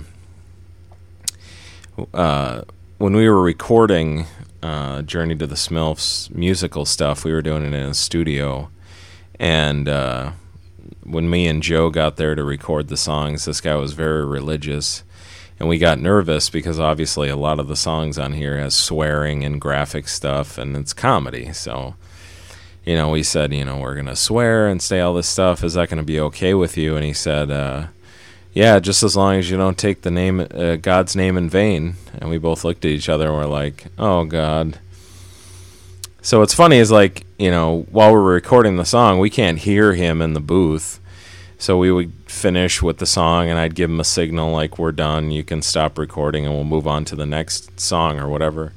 uh, 2.14 2.62
when 3.00 3.16
we 3.16 3.28
were 3.28 3.42
recording 3.42 4.28
uh, 4.62 5.02
Journey 5.02 5.36
to 5.38 5.48
the 5.48 5.56
Smilfs 5.56 6.30
musical 6.30 6.86
stuff. 6.86 7.26
We 7.26 7.32
were 7.32 7.42
doing 7.42 7.64
it 7.64 7.74
in 7.74 7.88
a 7.88 7.96
studio, 7.96 8.70
and 9.40 9.90
uh, 9.90 10.34
when 11.02 11.28
me 11.28 11.48
and 11.48 11.64
Joe 11.64 11.90
got 11.90 12.18
there 12.18 12.36
to 12.36 12.44
record 12.44 12.88
the 12.90 12.98
songs, 12.98 13.46
this 13.46 13.62
guy 13.62 13.74
was 13.74 13.94
very 13.94 14.24
religious. 14.24 15.04
And 15.60 15.68
we 15.68 15.80
got 15.80 16.00
nervous 16.00 16.52
because 16.52 16.80
obviously 16.80 17.30
a 17.30 17.36
lot 17.36 17.60
of 17.60 17.68
the 17.68 17.76
songs 17.76 18.20
on 18.20 18.34
here 18.34 18.60
has 18.60 18.76
swearing 18.76 19.44
and 19.44 19.60
graphic 19.60 20.08
stuff, 20.08 20.60
and 20.60 20.78
it's 20.78 20.94
comedy. 20.94 21.52
So, 21.52 21.96
you 22.86 22.96
know, 22.96 23.10
we 23.10 23.24
said, 23.24 23.54
you 23.54 23.66
know, 23.66 23.78
we're 23.78 23.94
going 23.94 24.06
to 24.08 24.16
swear 24.16 24.68
and 24.68 24.82
say 24.82 25.00
all 25.00 25.14
this 25.14 25.28
stuff. 25.28 25.64
Is 25.64 25.74
that 25.74 25.90
going 25.90 25.98
to 25.98 26.04
be 26.04 26.20
okay 26.20 26.54
with 26.54 26.78
you? 26.78 26.96
And 26.96 27.06
he 27.06 27.14
said, 27.14 27.52
uh, 27.52 27.88
yeah, 28.54 28.80
just 28.80 29.04
as 29.04 29.16
long 29.16 29.36
as 29.36 29.50
you 29.50 29.58
don't 29.58 29.78
take 29.78 30.02
the 30.02 30.12
name, 30.12 30.40
uh, 30.40 30.78
God's 30.78 31.16
name 31.16 31.38
in 31.38 31.50
vain. 31.50 31.96
And 32.20 32.30
we 32.30 32.38
both 32.38 32.64
looked 32.64 32.86
at 32.86 32.92
each 32.92 33.10
other 33.10 33.28
and 33.28 33.36
we're 33.36 33.46
like, 33.46 33.86
oh, 33.98 34.26
God. 34.26 34.80
So 36.22 36.40
what's 36.40 36.54
funny 36.54 36.78
is 36.78 36.92
like, 36.92 37.26
you 37.38 37.52
know, 37.52 37.86
while 37.92 38.12
we're 38.12 38.34
recording 38.34 38.76
the 38.76 38.86
song, 38.86 39.20
we 39.20 39.30
can't 39.30 39.60
hear 39.60 39.94
him 39.94 40.22
in 40.22 40.34
the 40.34 40.40
booth. 40.40 41.00
So 41.58 41.78
we 41.78 41.92
would 41.92 42.14
finish 42.26 42.82
with 42.82 42.98
the 42.98 43.06
song 43.06 43.50
and 43.50 43.60
I'd 43.60 43.76
give 43.76 43.90
him 43.90 44.00
a 44.00 44.06
signal 44.06 44.52
like, 44.52 44.80
we're 44.80 44.92
done, 44.92 45.32
you 45.32 45.44
can 45.44 45.62
stop 45.62 45.98
recording 45.98 46.46
and 46.46 46.54
we'll 46.54 46.64
move 46.64 46.88
on 46.88 47.06
to 47.06 47.16
the 47.16 47.26
next 47.26 47.80
song 47.80 48.20
or 48.20 48.28
whatever. 48.28 48.74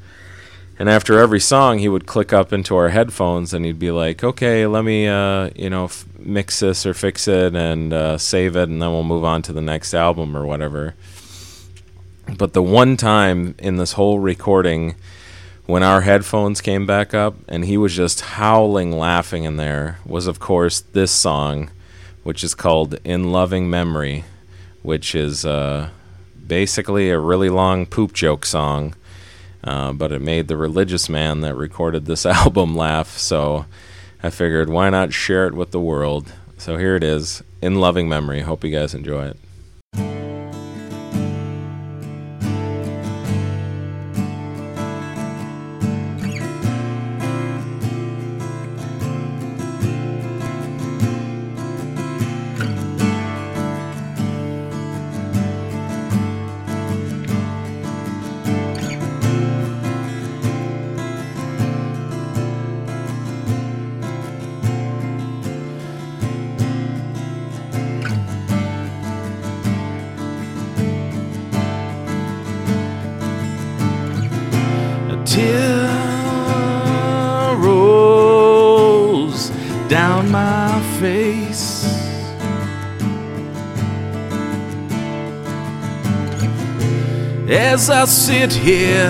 And 0.79 0.89
after 0.89 1.19
every 1.19 1.39
song, 1.41 1.79
he 1.79 1.89
would 1.89 2.07
click 2.07 2.33
up 2.33 2.53
into 2.53 2.75
our 2.77 2.89
headphones 2.89 3.53
and 3.53 3.65
he'd 3.65 3.79
be 3.79 3.91
like, 3.91 4.25
"Okay, 4.25 4.67
let 4.67 4.85
me, 4.85 5.07
uh, 5.07 5.51
you 5.55 5.71
know, 5.71 5.85
f- 5.85 6.07
mix 6.19 6.61
this 6.61 6.87
or 6.87 6.95
fix 6.95 7.29
it 7.29 7.55
and 7.55 7.93
uh, 7.93 8.19
save 8.19 8.57
it, 8.57 8.69
and 8.69 8.81
then 8.81 8.91
we'll 8.91 9.05
move 9.05 9.25
on 9.25 9.43
to 9.43 9.53
the 9.53 9.61
next 9.61 9.95
album 9.95 10.37
or 10.37 10.45
whatever." 10.47 10.95
But 12.39 12.53
the 12.53 12.63
one 12.63 12.97
time 12.97 13.55
in 13.59 13.77
this 13.77 13.93
whole 13.93 14.19
recording, 14.19 14.95
when 15.67 15.83
our 15.83 16.01
headphones 16.01 16.61
came 16.61 16.87
back 16.87 17.15
up 17.15 17.35
and 17.49 17.65
he 17.65 17.77
was 17.77 17.95
just 17.95 18.21
howling, 18.21 18.93
laughing 18.93 19.45
in 19.45 19.57
there, 19.57 19.99
was 20.07 20.27
of 20.27 20.41
course 20.41 20.81
this 20.81 21.13
song, 21.13 21.71
which 22.23 22.43
is 22.43 22.55
called 22.55 22.99
"In 23.05 23.31
Loving 23.31 23.69
Memory," 23.69 24.25
which 24.83 25.15
is 25.15 25.45
uh, 25.45 25.91
basically 26.47 27.11
a 27.11 27.19
really 27.19 27.51
long 27.51 27.87
poop 27.87 28.13
joke 28.15 28.47
song. 28.47 28.95
Uh, 29.65 29.93
but 29.93 30.11
it 30.13 30.21
made 30.21 30.49
the 30.49 30.57
religious 30.57 31.09
man 31.09 31.41
that 31.43 31.55
recorded 31.55 32.07
this 32.07 32.27
album 32.27 32.77
laugh, 32.77 33.17
so 33.19 33.67
I 34.23 34.31
figured 34.31 34.69
why 34.69 34.91
not 34.91 35.13
share 35.13 35.47
it 35.47 35.55
with 35.55 35.71
the 35.71 35.81
world. 35.81 36.33
So 36.59 36.77
here 36.77 36.97
it 36.97 37.05
is, 37.05 37.43
in 37.61 37.77
loving 37.77 38.09
memory. 38.09 38.41
Hope 38.41 38.65
you 38.65 38.71
guys 38.71 38.95
enjoy 38.95 39.27
it. 39.27 39.39
As 87.73 87.89
I 87.89 88.05
sit 88.05 88.53
here, 88.53 89.09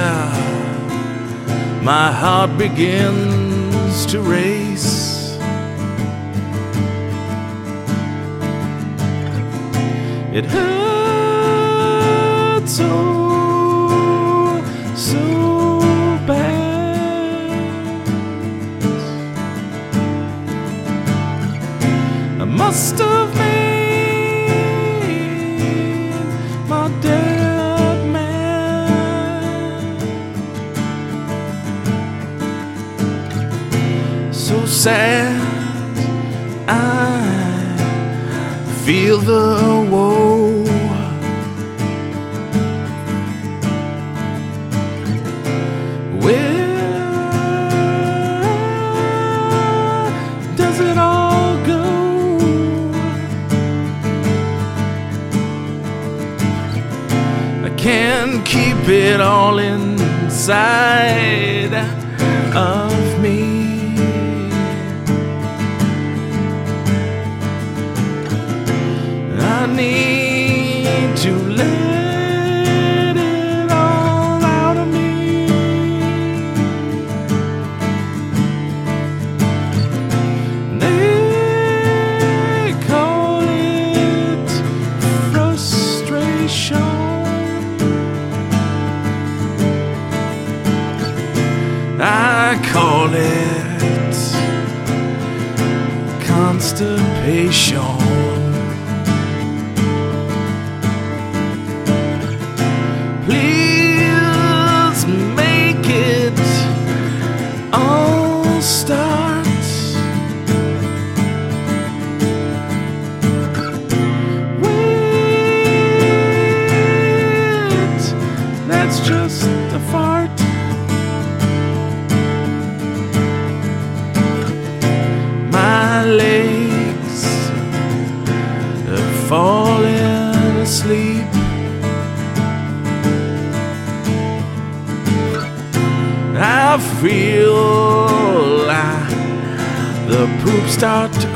my 1.82 2.12
heart 2.12 2.56
begins 2.56 4.06
to 4.06 4.20
race. 4.20 5.36
It 10.32 10.44
hurts 10.44 10.71
sad. 34.82 35.40
I 36.68 37.22
feel 38.84 39.18
the 39.18 39.81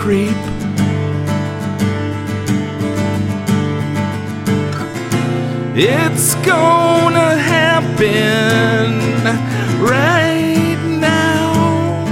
creep. 0.07 0.31
It's 5.75 6.37
gonna 6.47 7.37
happen 7.37 9.01
right 9.85 10.79
now. 11.01 12.07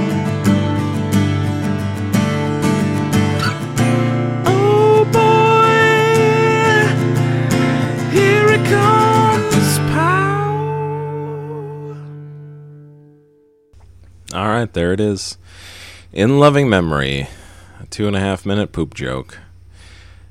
Oh 4.44 5.04
boy, 5.12 5.78
here 8.11 8.48
it 8.48 8.64
comes, 8.66 9.78
pow. 9.94 10.50
All 14.35 14.48
right, 14.48 14.72
there 14.72 14.92
it 14.92 14.98
is. 14.98 15.38
In 16.12 16.40
loving 16.40 16.68
memory, 16.68 17.28
two 17.94 18.09
and 18.09 18.16
a 18.16 18.20
half 18.20 18.44
minute 18.44 18.72
poop 18.72 18.92
joke. 18.92 19.38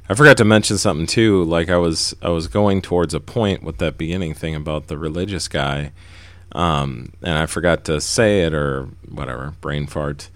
I 0.10 0.16
forgot 0.16 0.36
to 0.36 0.44
mention 0.44 0.78
something 0.78 1.08
too. 1.08 1.46
Like 1.46 1.70
I 1.70 1.78
was, 1.78 2.14
I 2.22 2.28
was 2.28 2.50
going 2.50 2.82
towards 2.82 3.14
a 3.14 3.22
point 3.22 3.64
with 3.64 3.78
that 3.78 3.98
beginning 3.98 4.34
thing 4.34 4.54
about 4.54 4.88
the 4.88 4.98
religious 4.98 5.48
guy, 5.48 5.94
um, 6.52 7.14
and 7.22 7.38
I 7.38 7.46
forgot 7.46 7.86
to 7.86 8.02
say 8.02 8.42
it 8.42 8.54
or 8.54 8.90
whatever, 9.08 9.54
brain 9.62 9.88
fart. 9.88 10.30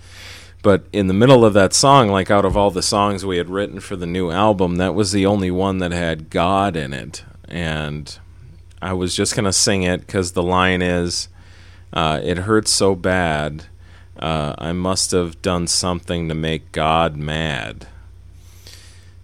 But 0.64 0.86
in 0.94 1.08
the 1.08 1.14
middle 1.14 1.44
of 1.44 1.54
that 1.54 1.74
song, 1.74 2.08
like 2.08 2.32
out 2.32 2.46
of 2.46 2.56
all 2.56 2.72
the 2.72 2.82
songs 2.82 3.26
we 3.26 3.36
had 3.36 3.50
written 3.50 3.82
for 3.82 3.98
the 3.98 4.06
new 4.06 4.32
album, 4.32 4.78
that 4.78 4.96
was 4.96 5.12
the 5.12 5.26
only 5.26 5.52
one 5.52 5.80
that 5.80 5.92
had 5.92 6.30
God 6.30 6.78
in 6.78 6.94
it, 6.94 7.26
and 7.50 8.18
I 8.82 8.94
was 8.94 9.14
just 9.14 9.36
gonna 9.36 9.52
sing 9.52 9.84
it 9.84 10.00
because 10.00 10.32
the 10.32 10.44
line 10.44 10.82
is, 10.82 11.28
uh, 11.92 12.22
"It 12.24 12.38
hurts 12.38 12.72
so 12.72 12.96
bad." 12.96 13.66
Uh, 14.20 14.56
I 14.58 14.72
must 14.72 15.12
have 15.12 15.42
done 15.42 15.68
something 15.68 16.30
to 16.30 16.36
make 16.36 16.72
God 16.72 17.16
mad. 17.16 17.88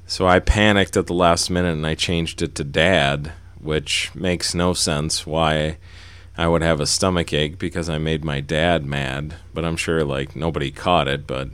So 0.05 0.27
I 0.27 0.39
panicked 0.39 0.95
at 0.95 1.07
the 1.07 1.13
last 1.13 1.49
minute 1.49 1.73
and 1.73 1.87
I 1.87 1.95
changed 1.95 2.41
it 2.41 2.55
to 2.55 2.63
Dad, 2.63 3.31
which 3.59 4.13
makes 4.13 4.53
no 4.53 4.73
sense 4.73 5.25
why 5.25 5.77
I 6.37 6.47
would 6.47 6.61
have 6.61 6.79
a 6.79 6.85
stomach 6.85 7.33
ache 7.33 7.57
because 7.57 7.89
I 7.89 7.97
made 7.97 8.23
my 8.23 8.39
dad 8.39 8.85
mad. 8.85 9.35
But 9.53 9.65
I'm 9.65 9.77
sure 9.77 10.03
like 10.03 10.35
nobody 10.35 10.71
caught 10.71 11.07
it, 11.07 11.25
but 11.25 11.49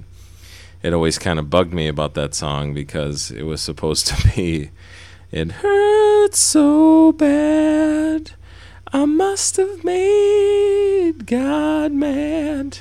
it 0.82 0.94
always 0.94 1.18
kind 1.18 1.40
of 1.40 1.50
bugged 1.50 1.74
me 1.74 1.88
about 1.88 2.14
that 2.16 2.34
song 2.34 2.74
because 2.74 3.32
it 3.32 3.44
was 3.44 3.62
supposed 3.62 4.08
to 4.08 4.32
be 4.36 4.72
It 5.32 5.52
hurts 5.52 6.40
so 6.40 7.12
bad. 7.12 8.32
I 8.92 9.06
must 9.06 9.58
have 9.58 9.84
made 9.84 11.28
God 11.28 11.92
mad 11.92 12.80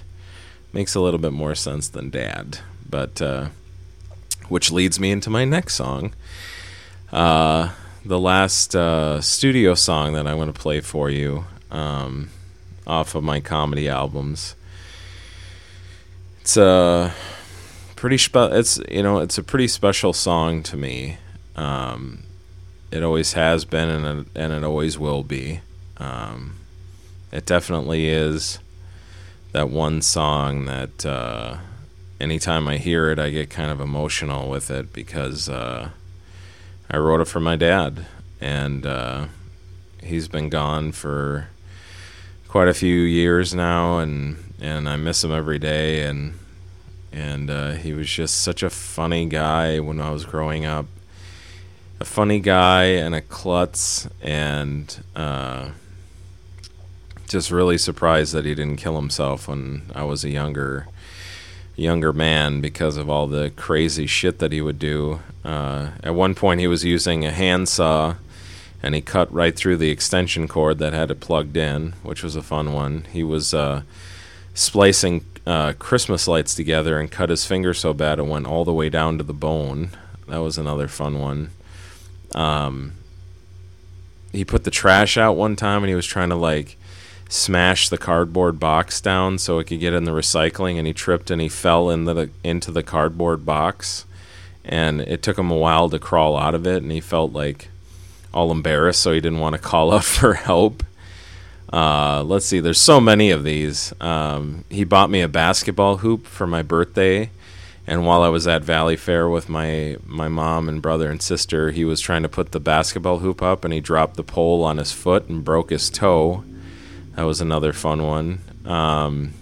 makes 0.72 0.94
a 0.94 1.00
little 1.00 1.20
bit 1.20 1.33
more 1.33 1.54
sense 1.54 1.88
than 1.88 2.11
dad 2.11 2.59
but 2.88 3.20
uh, 3.20 3.48
which 4.48 4.70
leads 4.70 4.98
me 4.98 5.11
into 5.11 5.31
my 5.31 5.44
next 5.44 5.74
song. 5.74 6.14
Uh, 7.12 7.70
the 8.04 8.18
last 8.18 8.74
uh, 8.74 9.20
studio 9.20 9.74
song 9.74 10.12
that 10.14 10.26
i 10.26 10.35
want 10.35 10.54
to 10.54 10.59
play 10.59 10.81
for 10.81 11.11
you 11.11 11.44
um, 11.70 12.31
off 12.87 13.14
of 13.14 13.22
my 13.22 13.40
comedy 13.40 13.88
albums. 13.88 14.54
It's 16.40 16.57
a 16.57 17.12
pretty 17.96 18.16
spe- 18.18 18.52
it's 18.52 18.81
you 18.90 19.02
know 19.02 19.18
it's 19.18 19.37
a 19.37 19.42
pretty 19.42 19.68
special 19.68 20.12
song 20.12 20.62
to 20.64 20.76
me. 20.76 21.18
Um, 21.57 22.22
it 22.90 23.02
always 23.02 23.35
has 23.35 23.66
been 23.66 23.90
and 23.90 24.20
it, 24.20 24.26
and 24.35 24.52
it 24.52 24.64
always 24.64 24.98
will 24.98 25.22
be. 25.22 25.61
Um, 25.98 26.57
it 27.31 27.44
definitely 27.44 28.09
is 28.09 28.59
that 29.52 29.70
one 29.70 30.02
song 30.02 30.66
that 30.66 31.06
uh, 31.06 31.58
anytime 32.20 32.68
I 32.68 32.76
hear 32.76 33.11
it, 33.11 33.18
I 33.18 33.30
get 33.30 33.50
kind 33.50 33.70
of 33.70 33.80
emotional 33.80 34.48
with 34.48 34.70
it 34.70 34.92
because 34.92 35.48
uh, 35.48 35.90
I 36.90 36.96
wrote 36.96 37.20
it 37.20 37.28
for 37.28 37.40
my 37.40 37.56
dad, 37.56 38.06
and 38.40 38.84
uh, 38.84 39.26
he's 40.02 40.28
been 40.28 40.48
gone 40.48 40.92
for 40.92 41.48
quite 42.48 42.68
a 42.68 42.74
few 42.74 43.00
years 43.00 43.54
now, 43.54 43.98
and 43.98 44.37
and 44.61 44.88
I 44.88 44.96
miss 44.96 45.24
him 45.24 45.32
every 45.32 45.58
day, 45.58 46.02
and 46.02 46.34
and 47.12 47.50
uh, 47.50 47.72
he 47.72 47.92
was 47.92 48.08
just 48.08 48.40
such 48.40 48.62
a 48.62 48.70
funny 48.70 49.26
guy 49.26 49.80
when 49.80 50.00
I 50.00 50.11
was 50.11 50.24
growing 50.24 50.66
up, 50.66 50.87
a 52.00 52.04
funny 52.04 52.40
guy 52.40 52.84
and 52.84 53.14
a 53.14 53.22
klutz, 53.22 54.08
and 54.20 55.02
uh, 55.16 55.70
just 57.28 57.50
really 57.50 57.78
surprised 57.78 58.32
that 58.34 58.44
he 58.44 58.54
didn't 58.54 58.76
kill 58.76 58.96
himself 58.96 59.48
when 59.48 59.82
I 59.94 60.04
was 60.04 60.24
a 60.24 60.30
younger 60.30 60.88
younger 61.76 62.12
man 62.12 62.60
because 62.60 62.96
of 62.96 63.08
all 63.08 63.28
the 63.28 63.50
crazy 63.50 64.06
shit 64.06 64.40
that 64.40 64.50
he 64.50 64.60
would 64.60 64.80
do. 64.80 65.20
Uh, 65.44 65.90
at 66.02 66.14
one 66.14 66.34
point, 66.34 66.58
he 66.58 66.66
was 66.66 66.84
using 66.84 67.24
a 67.24 67.30
handsaw 67.30 68.14
and 68.82 68.94
he 68.94 69.00
cut 69.00 69.32
right 69.32 69.54
through 69.54 69.76
the 69.76 69.90
extension 69.90 70.48
cord 70.48 70.78
that 70.78 70.92
had 70.92 71.10
it 71.10 71.20
plugged 71.20 71.56
in, 71.56 71.92
which 72.02 72.22
was 72.22 72.36
a 72.36 72.42
fun 72.42 72.72
one. 72.72 73.06
He 73.12 73.22
was 73.22 73.54
uh, 73.54 73.82
splicing 74.54 75.24
uh, 75.46 75.72
Christmas 75.78 76.28
lights 76.28 76.54
together 76.54 76.98
and 76.98 77.10
cut 77.10 77.30
his 77.30 77.44
finger 77.44 77.72
so 77.72 77.94
bad 77.94 78.18
it 78.18 78.26
went 78.26 78.46
all 78.46 78.64
the 78.64 78.72
way 78.72 78.88
down 78.88 79.18
to 79.18 79.24
the 79.24 79.32
bone. 79.32 79.90
That 80.28 80.38
was 80.38 80.58
another 80.58 80.88
fun 80.88 81.18
one. 81.18 81.50
Um, 82.34 82.92
he 84.32 84.44
put 84.44 84.64
the 84.64 84.70
trash 84.70 85.16
out 85.16 85.36
one 85.36 85.56
time 85.56 85.82
and 85.82 85.88
he 85.88 85.94
was 85.94 86.06
trying 86.06 86.28
to 86.28 86.36
like 86.36 86.77
smash 87.28 87.88
the 87.88 87.98
cardboard 87.98 88.58
box 88.58 89.00
down 89.00 89.38
so 89.38 89.58
it 89.58 89.64
could 89.64 89.80
get 89.80 89.92
in 89.92 90.04
the 90.04 90.10
recycling 90.10 90.78
and 90.78 90.86
he 90.86 90.92
tripped 90.92 91.30
and 91.30 91.40
he 91.40 91.48
fell 91.48 91.90
in 91.90 92.04
the 92.04 92.30
into 92.42 92.70
the 92.70 92.82
cardboard 92.82 93.44
box. 93.44 94.04
And 94.64 95.00
it 95.00 95.22
took 95.22 95.38
him 95.38 95.50
a 95.50 95.56
while 95.56 95.88
to 95.90 95.98
crawl 95.98 96.36
out 96.36 96.54
of 96.54 96.66
it 96.66 96.82
and 96.82 96.92
he 96.92 97.00
felt 97.00 97.32
like 97.32 97.68
all 98.32 98.50
embarrassed 98.50 99.00
so 99.00 99.12
he 99.12 99.20
didn't 99.20 99.40
want 99.40 99.54
to 99.54 99.60
call 99.60 99.92
out 99.94 100.04
for 100.04 100.34
help. 100.34 100.82
Uh, 101.72 102.22
let's 102.22 102.46
see 102.46 102.60
there's 102.60 102.80
so 102.80 103.00
many 103.00 103.30
of 103.30 103.44
these. 103.44 103.92
Um, 104.00 104.64
he 104.70 104.84
bought 104.84 105.10
me 105.10 105.20
a 105.20 105.28
basketball 105.28 105.98
hoop 105.98 106.26
for 106.26 106.46
my 106.46 106.62
birthday 106.62 107.30
and 107.88 108.04
while 108.04 108.20
I 108.20 108.28
was 108.28 108.46
at 108.46 108.62
Valleyfair 108.62 109.32
with 109.32 109.48
my 109.48 109.96
my 110.04 110.28
mom 110.28 110.68
and 110.68 110.82
brother 110.82 111.10
and 111.10 111.22
sister, 111.22 111.70
he 111.70 111.86
was 111.86 112.02
trying 112.02 112.22
to 112.22 112.28
put 112.28 112.52
the 112.52 112.60
basketball 112.60 113.20
hoop 113.20 113.40
up, 113.40 113.64
and 113.64 113.72
he 113.72 113.80
dropped 113.80 114.16
the 114.16 114.22
pole 114.22 114.62
on 114.62 114.76
his 114.76 114.92
foot 114.92 115.26
and 115.28 115.42
broke 115.42 115.70
his 115.70 115.88
toe. 115.88 116.44
That 117.18 117.24
was 117.24 117.40
another 117.40 117.72
fun 117.72 118.04
one. 118.04 118.38
Um, 118.64 119.33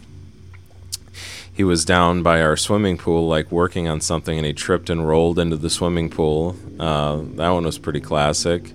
he 1.52 1.62
was 1.62 1.84
down 1.84 2.22
by 2.22 2.40
our 2.40 2.56
swimming 2.56 2.96
pool, 2.96 3.28
like 3.28 3.52
working 3.52 3.86
on 3.86 4.00
something, 4.00 4.38
and 4.38 4.46
he 4.46 4.54
tripped 4.54 4.88
and 4.88 5.06
rolled 5.06 5.38
into 5.38 5.56
the 5.56 5.68
swimming 5.68 6.08
pool. 6.08 6.56
Uh, 6.80 7.16
that 7.34 7.50
one 7.50 7.66
was 7.66 7.76
pretty 7.76 8.00
classic. 8.00 8.72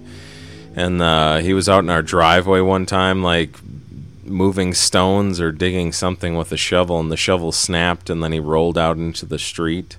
And 0.76 1.02
uh, 1.02 1.38
he 1.38 1.52
was 1.56 1.68
out 1.68 1.84
in 1.84 1.90
our 1.90 2.04
driveway 2.04 2.60
one 2.60 2.86
time, 2.86 3.24
like 3.24 3.58
moving 4.24 4.76
stones 4.76 5.42
or 5.42 5.52
digging 5.52 5.92
something 5.94 6.38
with 6.38 6.52
a 6.52 6.58
shovel, 6.58 7.00
and 7.00 7.12
the 7.12 7.18
shovel 7.18 7.52
snapped, 7.52 8.08
and 8.08 8.22
then 8.22 8.32
he 8.32 8.40
rolled 8.40 8.78
out 8.78 8.98
into 8.98 9.26
the 9.26 9.40
street. 9.40 9.98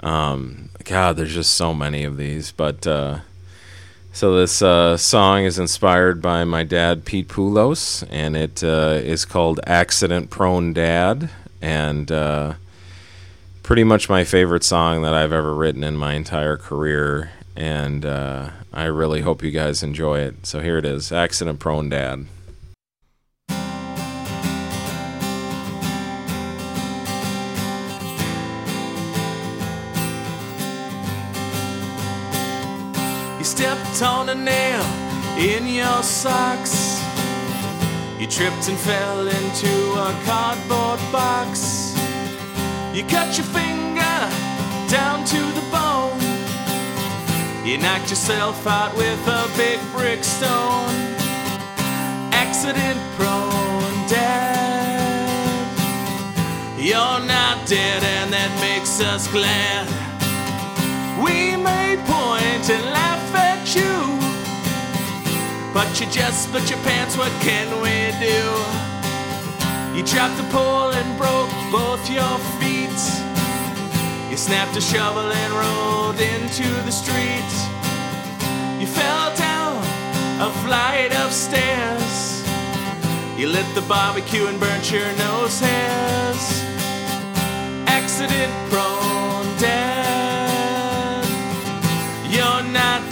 Um, 0.00 0.70
God, 0.82 1.16
there's 1.16 1.34
just 1.34 1.54
so 1.54 1.72
many 1.72 2.02
of 2.02 2.16
these. 2.16 2.50
But 2.50 2.84
uh, 2.84 3.20
so 4.12 4.34
this 4.34 4.62
uh, 4.62 4.96
song 4.96 5.44
is 5.44 5.58
inspired 5.58 6.20
by 6.20 6.44
my 6.44 6.64
dad, 6.64 7.04
Pete 7.04 7.28
Poulos, 7.28 8.06
and 8.10 8.36
it 8.36 8.64
uh, 8.64 9.00
is 9.02 9.24
called 9.24 9.60
"Accident 9.66 10.30
Prone 10.30 10.72
Dad," 10.72 11.30
and 11.60 12.10
uh, 12.10 12.54
pretty 13.62 13.84
much 13.84 14.08
my 14.08 14.24
favorite 14.24 14.64
song 14.64 15.02
that 15.02 15.14
I've 15.14 15.32
ever 15.32 15.54
written 15.54 15.84
in 15.84 15.96
my 15.96 16.14
entire 16.14 16.56
career. 16.56 17.32
And 17.54 18.06
uh, 18.06 18.50
I 18.72 18.84
really 18.84 19.22
hope 19.22 19.42
you 19.42 19.50
guys 19.50 19.82
enjoy 19.82 20.20
it. 20.20 20.46
So 20.46 20.60
here 20.60 20.78
it 20.78 20.84
is, 20.84 21.12
"Accident 21.12 21.58
Prone 21.58 21.88
Dad." 21.88 22.26
Stepped 33.98 34.10
on 34.10 34.28
a 34.28 34.34
nail 34.34 34.84
in 35.38 35.66
your 35.66 36.02
socks. 36.02 37.02
You 38.18 38.26
tripped 38.26 38.68
and 38.68 38.78
fell 38.78 39.26
into 39.26 39.72
a 39.92 40.12
cardboard 40.24 41.00
box. 41.12 41.94
You 42.94 43.02
cut 43.04 43.36
your 43.36 43.46
finger 43.46 44.18
down 44.88 45.24
to 45.24 45.40
the 45.58 45.64
bone. 45.70 46.20
You 47.66 47.78
knocked 47.78 48.10
yourself 48.10 48.66
out 48.66 48.96
with 48.96 49.20
a 49.26 49.48
big 49.56 49.80
brick 49.92 50.24
stone. 50.24 50.94
Accident 52.32 53.00
prone 53.16 54.08
dad. 54.08 55.68
You're 56.78 57.20
not 57.26 57.66
dead, 57.66 58.02
and 58.02 58.32
that 58.32 58.50
makes 58.60 59.00
us 59.00 59.26
glad. 59.28 60.07
We 61.22 61.56
may 61.56 61.96
point 62.06 62.70
and 62.70 62.84
laugh 62.92 63.34
at 63.34 63.74
you, 63.74 63.94
but 65.74 65.88
you 65.98 66.06
just 66.10 66.44
split 66.44 66.70
your 66.70 66.78
pants. 66.80 67.16
What 67.16 67.32
can 67.42 67.66
we 67.82 68.14
do? 68.22 68.38
You 69.96 70.04
dropped 70.04 70.36
the 70.36 70.48
pole 70.52 70.90
and 70.92 71.18
broke 71.18 71.50
both 71.72 72.08
your 72.08 72.38
feet. 72.60 73.00
You 74.30 74.36
snapped 74.36 74.76
a 74.76 74.80
shovel 74.80 75.32
and 75.42 75.52
rolled 75.52 76.20
into 76.20 76.68
the 76.86 76.92
street. 76.92 77.52
You 78.80 78.86
fell 78.86 79.34
down 79.36 79.82
a 80.40 80.50
flight 80.64 81.12
of 81.24 81.32
stairs. 81.32 82.44
You 83.36 83.48
lit 83.48 83.66
the 83.74 83.82
barbecue 83.88 84.46
and 84.46 84.60
burnt 84.60 84.92
your 84.92 85.10
nose 85.16 85.58
hairs. 85.58 86.62
Accident 87.88 88.52
prone 88.70 89.27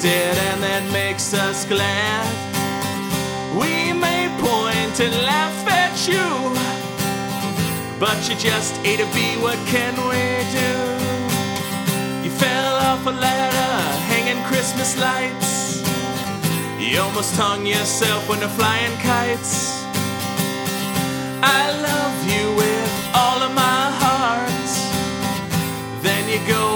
and 0.09 0.62
that 0.62 0.85
makes 0.92 1.35
us 1.35 1.64
glad. 1.64 2.27
We 3.59 3.92
may 3.92 4.29
point 4.38 5.01
and 5.01 5.14
laugh 5.25 5.66
at 5.66 5.97
you, 6.07 6.27
but 7.99 8.16
you 8.29 8.37
just 8.37 8.79
a 8.85 9.07
bee. 9.14 9.37
What 9.42 9.59
can 9.66 9.95
we 10.11 10.25
do? 10.55 10.73
You 12.25 12.31
fell 12.31 12.77
off 12.88 13.07
a 13.07 13.11
ladder 13.11 13.75
hanging 14.07 14.42
Christmas 14.45 14.97
lights. 14.99 15.83
You 16.79 17.01
almost 17.01 17.35
hung 17.35 17.66
yourself 17.66 18.29
when 18.29 18.40
you're 18.40 18.57
flying 18.61 18.97
kites. 18.99 19.83
I 21.42 21.62
love 21.88 22.19
you 22.31 22.55
with 22.55 22.92
all 23.14 23.42
of 23.42 23.53
my 23.55 23.83
heart. 24.03 24.71
Then 26.03 26.29
you 26.29 26.40
go 26.47 26.76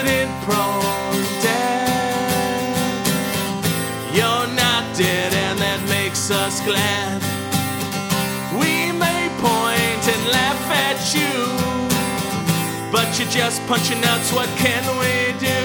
Accident 0.00 0.32
prone 0.44 1.24
dad. 1.42 3.04
You're 4.14 4.48
not 4.56 4.96
dead, 4.96 5.34
and 5.34 5.58
that 5.58 5.80
makes 5.90 6.30
us 6.30 6.62
glad. 6.62 7.20
We 8.54 8.92
may 8.96 9.28
point 9.44 10.08
and 10.08 10.22
laugh 10.32 10.70
at 10.88 11.14
you, 11.14 11.32
but 12.90 13.18
you're 13.18 13.28
just 13.28 13.60
punching 13.66 14.00
nuts. 14.00 14.32
What 14.32 14.48
can 14.56 14.82
we 15.00 15.38
do? 15.38 15.59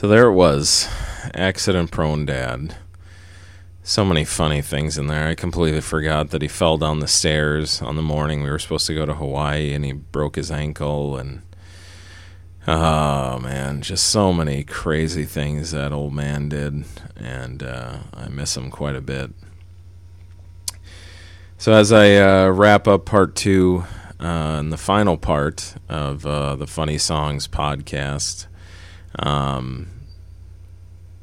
So 0.00 0.08
there 0.08 0.28
it 0.28 0.32
was, 0.32 0.88
accident 1.34 1.90
prone 1.90 2.24
dad. 2.24 2.74
So 3.82 4.02
many 4.02 4.24
funny 4.24 4.62
things 4.62 4.96
in 4.96 5.08
there. 5.08 5.28
I 5.28 5.34
completely 5.34 5.82
forgot 5.82 6.30
that 6.30 6.40
he 6.40 6.48
fell 6.48 6.78
down 6.78 7.00
the 7.00 7.06
stairs 7.06 7.82
on 7.82 7.96
the 7.96 8.02
morning 8.02 8.42
we 8.42 8.48
were 8.48 8.58
supposed 8.58 8.86
to 8.86 8.94
go 8.94 9.04
to 9.04 9.12
Hawaii 9.12 9.74
and 9.74 9.84
he 9.84 9.92
broke 9.92 10.36
his 10.36 10.50
ankle 10.50 11.18
and 11.18 11.42
oh 12.66 13.40
man, 13.40 13.82
just 13.82 14.06
so 14.06 14.32
many 14.32 14.64
crazy 14.64 15.26
things 15.26 15.72
that 15.72 15.92
old 15.92 16.14
man 16.14 16.48
did 16.48 16.84
and 17.16 17.62
uh, 17.62 17.98
I 18.14 18.28
miss 18.28 18.56
him 18.56 18.70
quite 18.70 18.96
a 18.96 19.02
bit. 19.02 19.32
So 21.58 21.74
as 21.74 21.92
I 21.92 22.16
uh, 22.16 22.48
wrap 22.48 22.88
up 22.88 23.04
part 23.04 23.36
two 23.36 23.84
uh, 24.18 24.56
and 24.60 24.72
the 24.72 24.78
final 24.78 25.18
part 25.18 25.74
of 25.90 26.24
uh, 26.24 26.56
the 26.56 26.66
Funny 26.66 26.96
Songs 26.96 27.46
podcast, 27.46 28.46
um, 29.18 29.88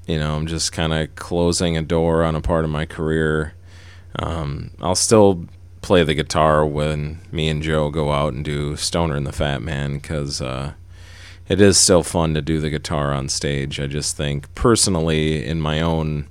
you 0.05 0.17
know, 0.19 0.35
I'm 0.35 0.47
just 0.47 0.71
kind 0.71 0.93
of 0.93 1.15
closing 1.15 1.77
a 1.77 1.81
door 1.81 2.23
on 2.23 2.35
a 2.35 2.41
part 2.41 2.63
of 2.63 2.71
my 2.71 2.85
career. 2.85 3.53
Um, 4.17 4.71
I'll 4.81 4.95
still 4.95 5.45
play 5.81 6.03
the 6.03 6.13
guitar 6.13 6.65
when 6.65 7.19
me 7.31 7.49
and 7.49 7.61
Joe 7.61 7.89
go 7.89 8.11
out 8.11 8.33
and 8.33 8.43
do 8.43 8.75
Stoner 8.75 9.15
and 9.15 9.27
the 9.27 9.31
Fat 9.31 9.61
Man 9.61 9.95
because 9.95 10.41
uh, 10.41 10.73
it 11.47 11.61
is 11.61 11.77
still 11.77 12.03
fun 12.03 12.33
to 12.33 12.41
do 12.41 12.59
the 12.59 12.69
guitar 12.69 13.13
on 13.13 13.29
stage. 13.29 13.79
I 13.79 13.87
just 13.87 14.17
think 14.17 14.53
personally, 14.55 15.45
in 15.45 15.61
my 15.61 15.81
own 15.81 16.27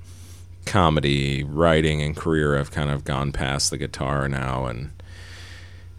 comedy 0.65 1.43
writing 1.43 2.01
and 2.01 2.15
career, 2.15 2.57
I've 2.57 2.71
kind 2.71 2.89
of 2.89 3.03
gone 3.03 3.31
past 3.31 3.69
the 3.69 3.77
guitar 3.77 4.27
now 4.27 4.65
and 4.65 4.91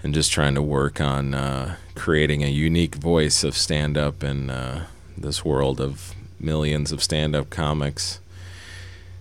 and 0.00 0.14
just 0.14 0.30
trying 0.30 0.54
to 0.54 0.62
work 0.62 1.00
on 1.00 1.34
uh, 1.34 1.74
creating 1.96 2.44
a 2.44 2.48
unique 2.48 2.94
voice 2.94 3.44
of 3.44 3.56
stand 3.56 3.96
up 3.96 4.22
and. 4.22 4.50
uh, 4.50 4.80
this 5.20 5.44
world 5.44 5.80
of 5.80 6.14
millions 6.40 6.92
of 6.92 7.02
stand 7.02 7.34
up 7.34 7.50
comics. 7.50 8.20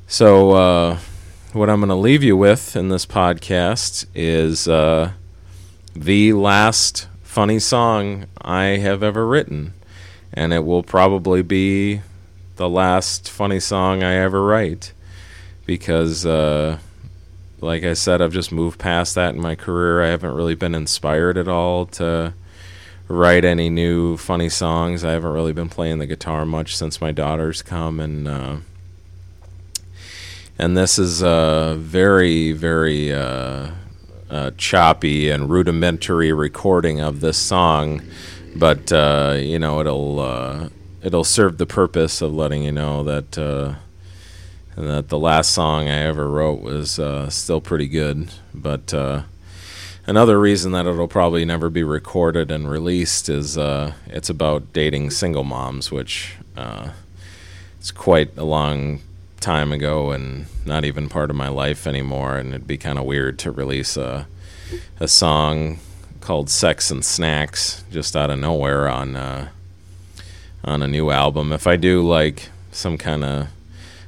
So, 0.08 0.52
uh, 0.52 1.00
what 1.54 1.70
I'm 1.70 1.80
going 1.80 1.90
to 1.90 1.96
leave 1.96 2.24
you 2.24 2.38
with 2.38 2.76
in 2.76 2.90
this 2.90 3.06
podcast 3.06 4.06
is 4.14 4.68
uh, 4.68 5.12
the 5.96 6.34
last 6.34 7.08
funny 7.24 7.60
song 7.60 8.26
I 8.42 8.78
have 8.78 9.04
ever 9.04 9.28
written. 9.28 9.74
And 10.34 10.54
it 10.54 10.66
will 10.66 10.84
probably 10.84 11.42
be 11.42 12.02
the 12.58 12.70
last 12.70 13.30
funny 13.30 13.60
song 13.60 14.04
I 14.04 14.16
ever 14.16 14.44
write 14.44 14.92
because, 15.66 16.26
uh, 16.26 16.80
like 17.60 17.84
I 17.84 17.94
said, 17.94 18.22
I've 18.22 18.34
just 18.34 18.52
moved 18.52 18.80
past 18.80 19.16
that 19.16 19.36
in 19.36 19.42
my 19.42 19.56
career. 19.56 20.04
I 20.04 20.08
haven't 20.08 20.36
really 20.36 20.56
been 20.56 20.76
inspired 20.76 21.38
at 21.38 21.48
all 21.48 21.86
to 21.88 22.34
write 23.08 23.46
any 23.46 23.70
new 23.70 24.18
funny 24.18 24.50
songs. 24.50 25.04
I 25.04 25.12
haven't 25.12 25.32
really 25.32 25.54
been 25.54 25.70
playing 25.70 26.00
the 26.00 26.08
guitar 26.08 26.46
much 26.46 26.76
since 26.76 27.02
my 27.02 27.12
daughter's 27.12 27.62
come, 27.62 28.00
and 28.00 28.28
uh, 28.28 28.58
and 30.58 30.76
this 30.76 31.00
is 31.00 31.22
a 31.22 31.76
very 31.78 32.52
very 32.52 33.14
uh, 33.14 33.72
uh, 34.30 34.52
choppy 34.58 35.30
and 35.30 35.50
rudimentary 35.50 36.34
recording 36.34 37.00
of 37.00 37.22
this 37.22 37.38
song, 37.38 38.02
but 38.56 38.92
uh, 38.92 39.38
you 39.40 39.60
know 39.60 39.80
it'll 39.80 40.20
uh, 40.20 40.70
it'll 41.02 41.24
serve 41.24 41.58
the 41.58 41.66
purpose 41.66 42.22
of 42.22 42.34
letting 42.34 42.64
you 42.64 42.72
know 42.72 43.04
that 43.04 43.38
uh, 43.38 43.76
that 44.76 45.10
the 45.10 45.20
last 45.20 45.52
song 45.52 45.88
I 45.88 46.02
ever 46.04 46.28
wrote 46.28 46.62
was 46.62 47.00
uh, 47.00 47.30
still 47.30 47.62
pretty 47.62 47.88
good, 47.88 48.32
but. 48.54 48.94
Another 50.08 50.40
reason 50.40 50.72
that 50.72 50.86
it'll 50.86 51.10
probably 51.10 51.44
never 51.44 51.70
be 51.70 51.84
recorded 51.84 52.50
and 52.50 52.72
released 52.72 53.28
is 53.28 53.58
uh, 53.58 53.92
it's 54.08 54.30
about 54.30 54.72
dating 54.72 55.10
single 55.12 55.44
moms, 55.44 55.92
which 55.92 56.38
uh, 56.56 56.92
it's 57.78 57.92
quite 57.92 58.30
a 58.38 58.46
long 58.46 59.02
time 59.42 59.74
ago 59.74 60.12
and 60.12 60.46
not 60.66 60.86
even 60.86 61.10
part 61.10 61.30
of 61.30 61.36
my 61.36 61.50
life 61.50 61.86
anymore. 61.86 62.38
And 62.38 62.54
it'd 62.54 62.66
be 62.66 62.78
kind 62.78 62.98
of 62.98 63.04
weird 63.04 63.38
to 63.40 63.52
release 63.52 63.98
a 63.98 64.28
a 64.98 65.10
song 65.10 65.80
called 66.22 66.50
"Sex 66.50 66.90
and 66.90 67.04
Snacks" 67.04 67.84
just 67.92 68.16
out 68.16 68.30
of 68.30 68.40
nowhere 68.40 68.88
on 68.88 69.18
uh, 69.18 69.50
on 70.64 70.82
a 70.82 70.88
new 70.88 71.12
album. 71.12 71.52
If 71.52 71.68
I 71.68 71.76
do 71.76 72.02
like 72.02 72.48
some 72.72 72.98
kind 72.98 73.26
of 73.26 73.48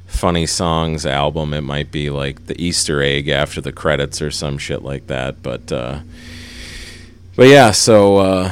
funny 0.10 0.46
songs 0.46 1.06
album. 1.06 1.54
It 1.54 1.62
might 1.62 1.92
be 1.92 2.10
like 2.10 2.48
the 2.48 2.62
Easter 2.62 3.02
egg 3.02 3.30
after 3.30 3.62
the 3.62 3.72
credits 3.72 4.22
or 4.22 4.32
some 4.32 4.58
shit 4.58 4.84
like 4.84 5.08
that. 5.08 5.42
But 5.42 5.72
uh, 5.72 6.00
but 7.36 7.48
yeah, 7.48 7.72
so 7.72 8.18
uh, 8.18 8.52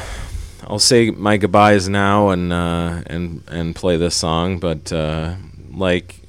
I'll 0.67 0.79
say 0.79 1.09
my 1.09 1.37
goodbyes 1.37 1.89
now 1.89 2.29
and 2.29 2.53
uh, 2.53 3.01
and 3.07 3.43
and 3.47 3.75
play 3.75 3.97
this 3.97 4.15
song. 4.15 4.59
But 4.59 4.93
uh, 4.93 5.35
like 5.71 6.21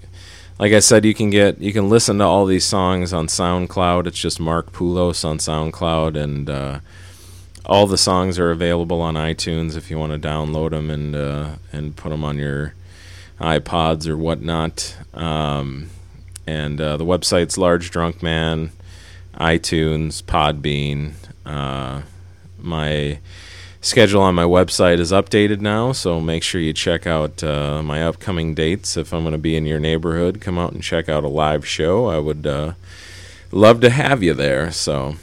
like 0.58 0.72
I 0.72 0.80
said, 0.80 1.04
you 1.04 1.14
can 1.14 1.30
get 1.30 1.60
you 1.60 1.72
can 1.72 1.88
listen 1.88 2.18
to 2.18 2.24
all 2.24 2.46
these 2.46 2.64
songs 2.64 3.12
on 3.12 3.28
SoundCloud. 3.28 4.06
It's 4.06 4.18
just 4.18 4.40
Mark 4.40 4.72
Poulos 4.72 5.24
on 5.24 5.38
SoundCloud 5.38 6.16
and. 6.16 6.50
Uh, 6.50 6.80
all 7.66 7.86
the 7.86 7.98
songs 7.98 8.38
are 8.38 8.50
available 8.50 9.02
on 9.02 9.14
iTunes 9.14 9.76
if 9.76 9.90
you 9.90 9.98
want 9.98 10.10
to 10.10 10.18
download 10.28 10.70
them 10.70 10.88
and 10.88 11.14
uh, 11.14 11.50
and 11.70 11.94
put 11.94 12.08
them 12.08 12.24
on 12.24 12.38
your 12.38 12.72
iPods 13.40 14.06
or 14.06 14.16
whatnot. 14.16 14.96
Um, 15.14 15.90
and 16.46 16.80
uh, 16.80 16.96
the 16.96 17.04
website's 17.04 17.58
Large 17.58 17.90
Drunk 17.90 18.22
Man, 18.22 18.70
iTunes, 19.34 20.22
Podbean. 20.22 21.12
Uh, 21.44 22.02
my 22.58 23.18
schedule 23.80 24.22
on 24.22 24.34
my 24.34 24.44
website 24.44 24.98
is 24.98 25.12
updated 25.12 25.60
now, 25.60 25.92
so 25.92 26.20
make 26.20 26.42
sure 26.42 26.60
you 26.60 26.72
check 26.72 27.06
out 27.06 27.42
uh, 27.44 27.82
my 27.82 28.04
upcoming 28.04 28.54
dates. 28.54 28.96
If 28.96 29.12
I'm 29.12 29.22
going 29.22 29.32
to 29.32 29.38
be 29.38 29.56
in 29.56 29.66
your 29.66 29.80
neighborhood, 29.80 30.40
come 30.40 30.58
out 30.58 30.72
and 30.72 30.82
check 30.82 31.08
out 31.08 31.24
a 31.24 31.28
live 31.28 31.66
show. 31.66 32.06
I 32.06 32.18
would 32.18 32.46
uh, 32.46 32.72
love 33.52 33.80
to 33.82 33.90
have 33.90 34.22
you 34.22 34.34
there. 34.34 34.70
So. 34.72 35.16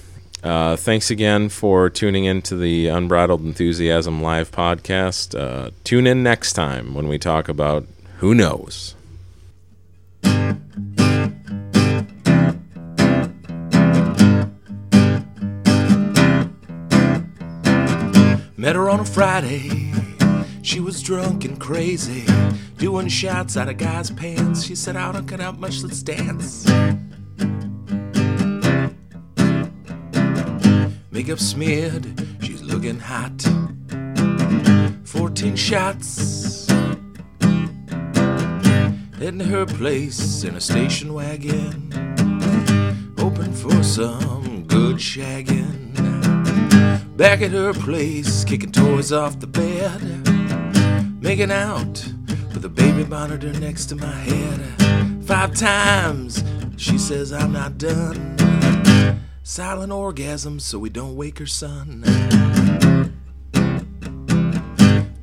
Uh, 0.43 0.75
thanks 0.75 1.10
again 1.10 1.49
for 1.49 1.89
tuning 1.89 2.25
in 2.25 2.39
to 2.39 2.56
the 2.56 2.86
Unbridled 2.86 3.41
Enthusiasm 3.41 4.21
live 4.21 4.51
podcast. 4.51 5.34
Uh, 5.34 5.71
tune 5.84 6.06
in 6.06 6.21
next 6.21 6.54
time 6.54 6.93
when 6.93 7.08
we 7.08 7.17
talk 7.17 7.49
about 7.49 7.88
who 8.17 8.34
knows. 8.34 8.95
Met 18.58 18.75
her 18.75 18.89
on 18.89 18.99
a 18.99 19.06
Friday. 19.06 19.91
She 20.63 20.80
was 20.80 21.04
drunk 21.04 21.45
and 21.45 21.60
crazy, 21.60 22.25
doing 22.78 23.08
shots 23.08 23.56
out 23.56 23.69
of 23.69 23.78
guys' 23.78 24.10
pants. 24.10 24.63
She 24.63 24.73
said, 24.73 24.95
I 24.95 25.12
don't 25.12 25.28
cut 25.28 25.39
out 25.39 25.60
much, 25.60 25.84
let's 25.84 26.01
dance. 26.01 26.65
Makeup 31.12 31.39
smeared, 31.39 32.08
she's 32.41 32.63
looking 32.63 32.99
hot. 32.99 33.39
14 35.04 35.56
shots. 35.56 36.64
To 39.25 39.43
her 39.43 39.65
place 39.65 40.43
in 40.43 40.55
a 40.55 40.61
station 40.61 41.11
wagon. 41.11 41.91
Hoping 43.17 43.51
for 43.51 43.81
some 43.81 44.65
good 44.67 44.97
shagging. 44.97 45.97
Back 47.17 47.41
at 47.41 47.49
her 47.49 47.73
place, 47.73 48.45
kicking 48.45 48.71
toys 48.71 49.11
off 49.11 49.39
the 49.39 49.47
bed. 49.47 49.99
Making 51.21 51.51
out 51.51 52.07
with 52.53 52.63
a 52.65 52.69
baby 52.69 53.03
monitor 53.03 53.51
next 53.53 53.88
to 53.88 53.95
my 53.95 54.05
head. 54.05 55.26
Five 55.26 55.55
times, 55.55 56.43
she 56.78 56.99
says 56.99 57.34
I'm 57.34 57.51
not 57.51 57.80
done. 57.80 59.19
Silent 59.41 59.91
orgasm 59.91 60.59
so 60.59 60.78
we 60.78 60.91
don't 60.91 61.15
wake 61.15 61.39
her 61.39 61.47
son. 61.47 62.03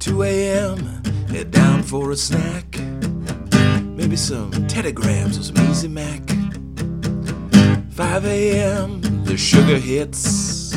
2 0.01 0.23
a.m., 0.25 1.05
head 1.29 1.53
down 1.53 1.85
for 1.85 2.11
a 2.11 2.17
snack. 2.17 2.92
Maybe 3.95 4.17
some 4.17 4.51
Teddy 4.69 4.93
Grahams 4.93 5.39
or 5.39 5.43
some 5.43 5.71
Easy 5.71 5.89
Mac. 5.89 6.23
5 7.91 8.25
a.m., 8.25 9.01
the 9.25 9.37
sugar 9.37 9.79
hits. 9.79 10.75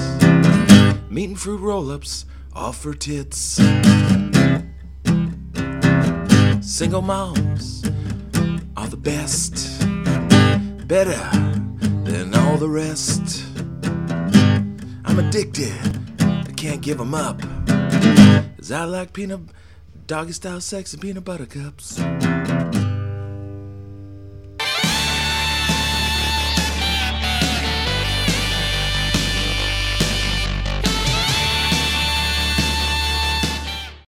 Meat 1.10 1.30
and 1.30 1.40
fruit 1.40 1.62
roll 1.62 1.92
ups 1.92 2.26
off 2.54 2.84
her 2.84 2.94
tits. 2.94 3.62
Single 6.62 7.02
moms 7.02 7.86
are 8.76 8.88
the 8.88 8.98
best, 8.98 9.80
better 10.88 11.18
than 12.04 12.36
all 12.36 12.58
the 12.58 12.68
rest. 12.68 13.46
I'm 15.06 15.20
addicted, 15.20 15.74
I 16.20 16.52
can't 16.58 16.82
give 16.82 16.98
them 16.98 17.14
up. 17.14 17.42
Cause 18.58 18.72
I 18.72 18.84
like 18.84 19.14
peanut 19.14 19.40
doggy 20.06 20.34
style 20.34 20.60
sex 20.60 20.94
and 20.94 21.02
peanut 21.02 21.24
butter 21.24 21.46
cups. 21.46 22.00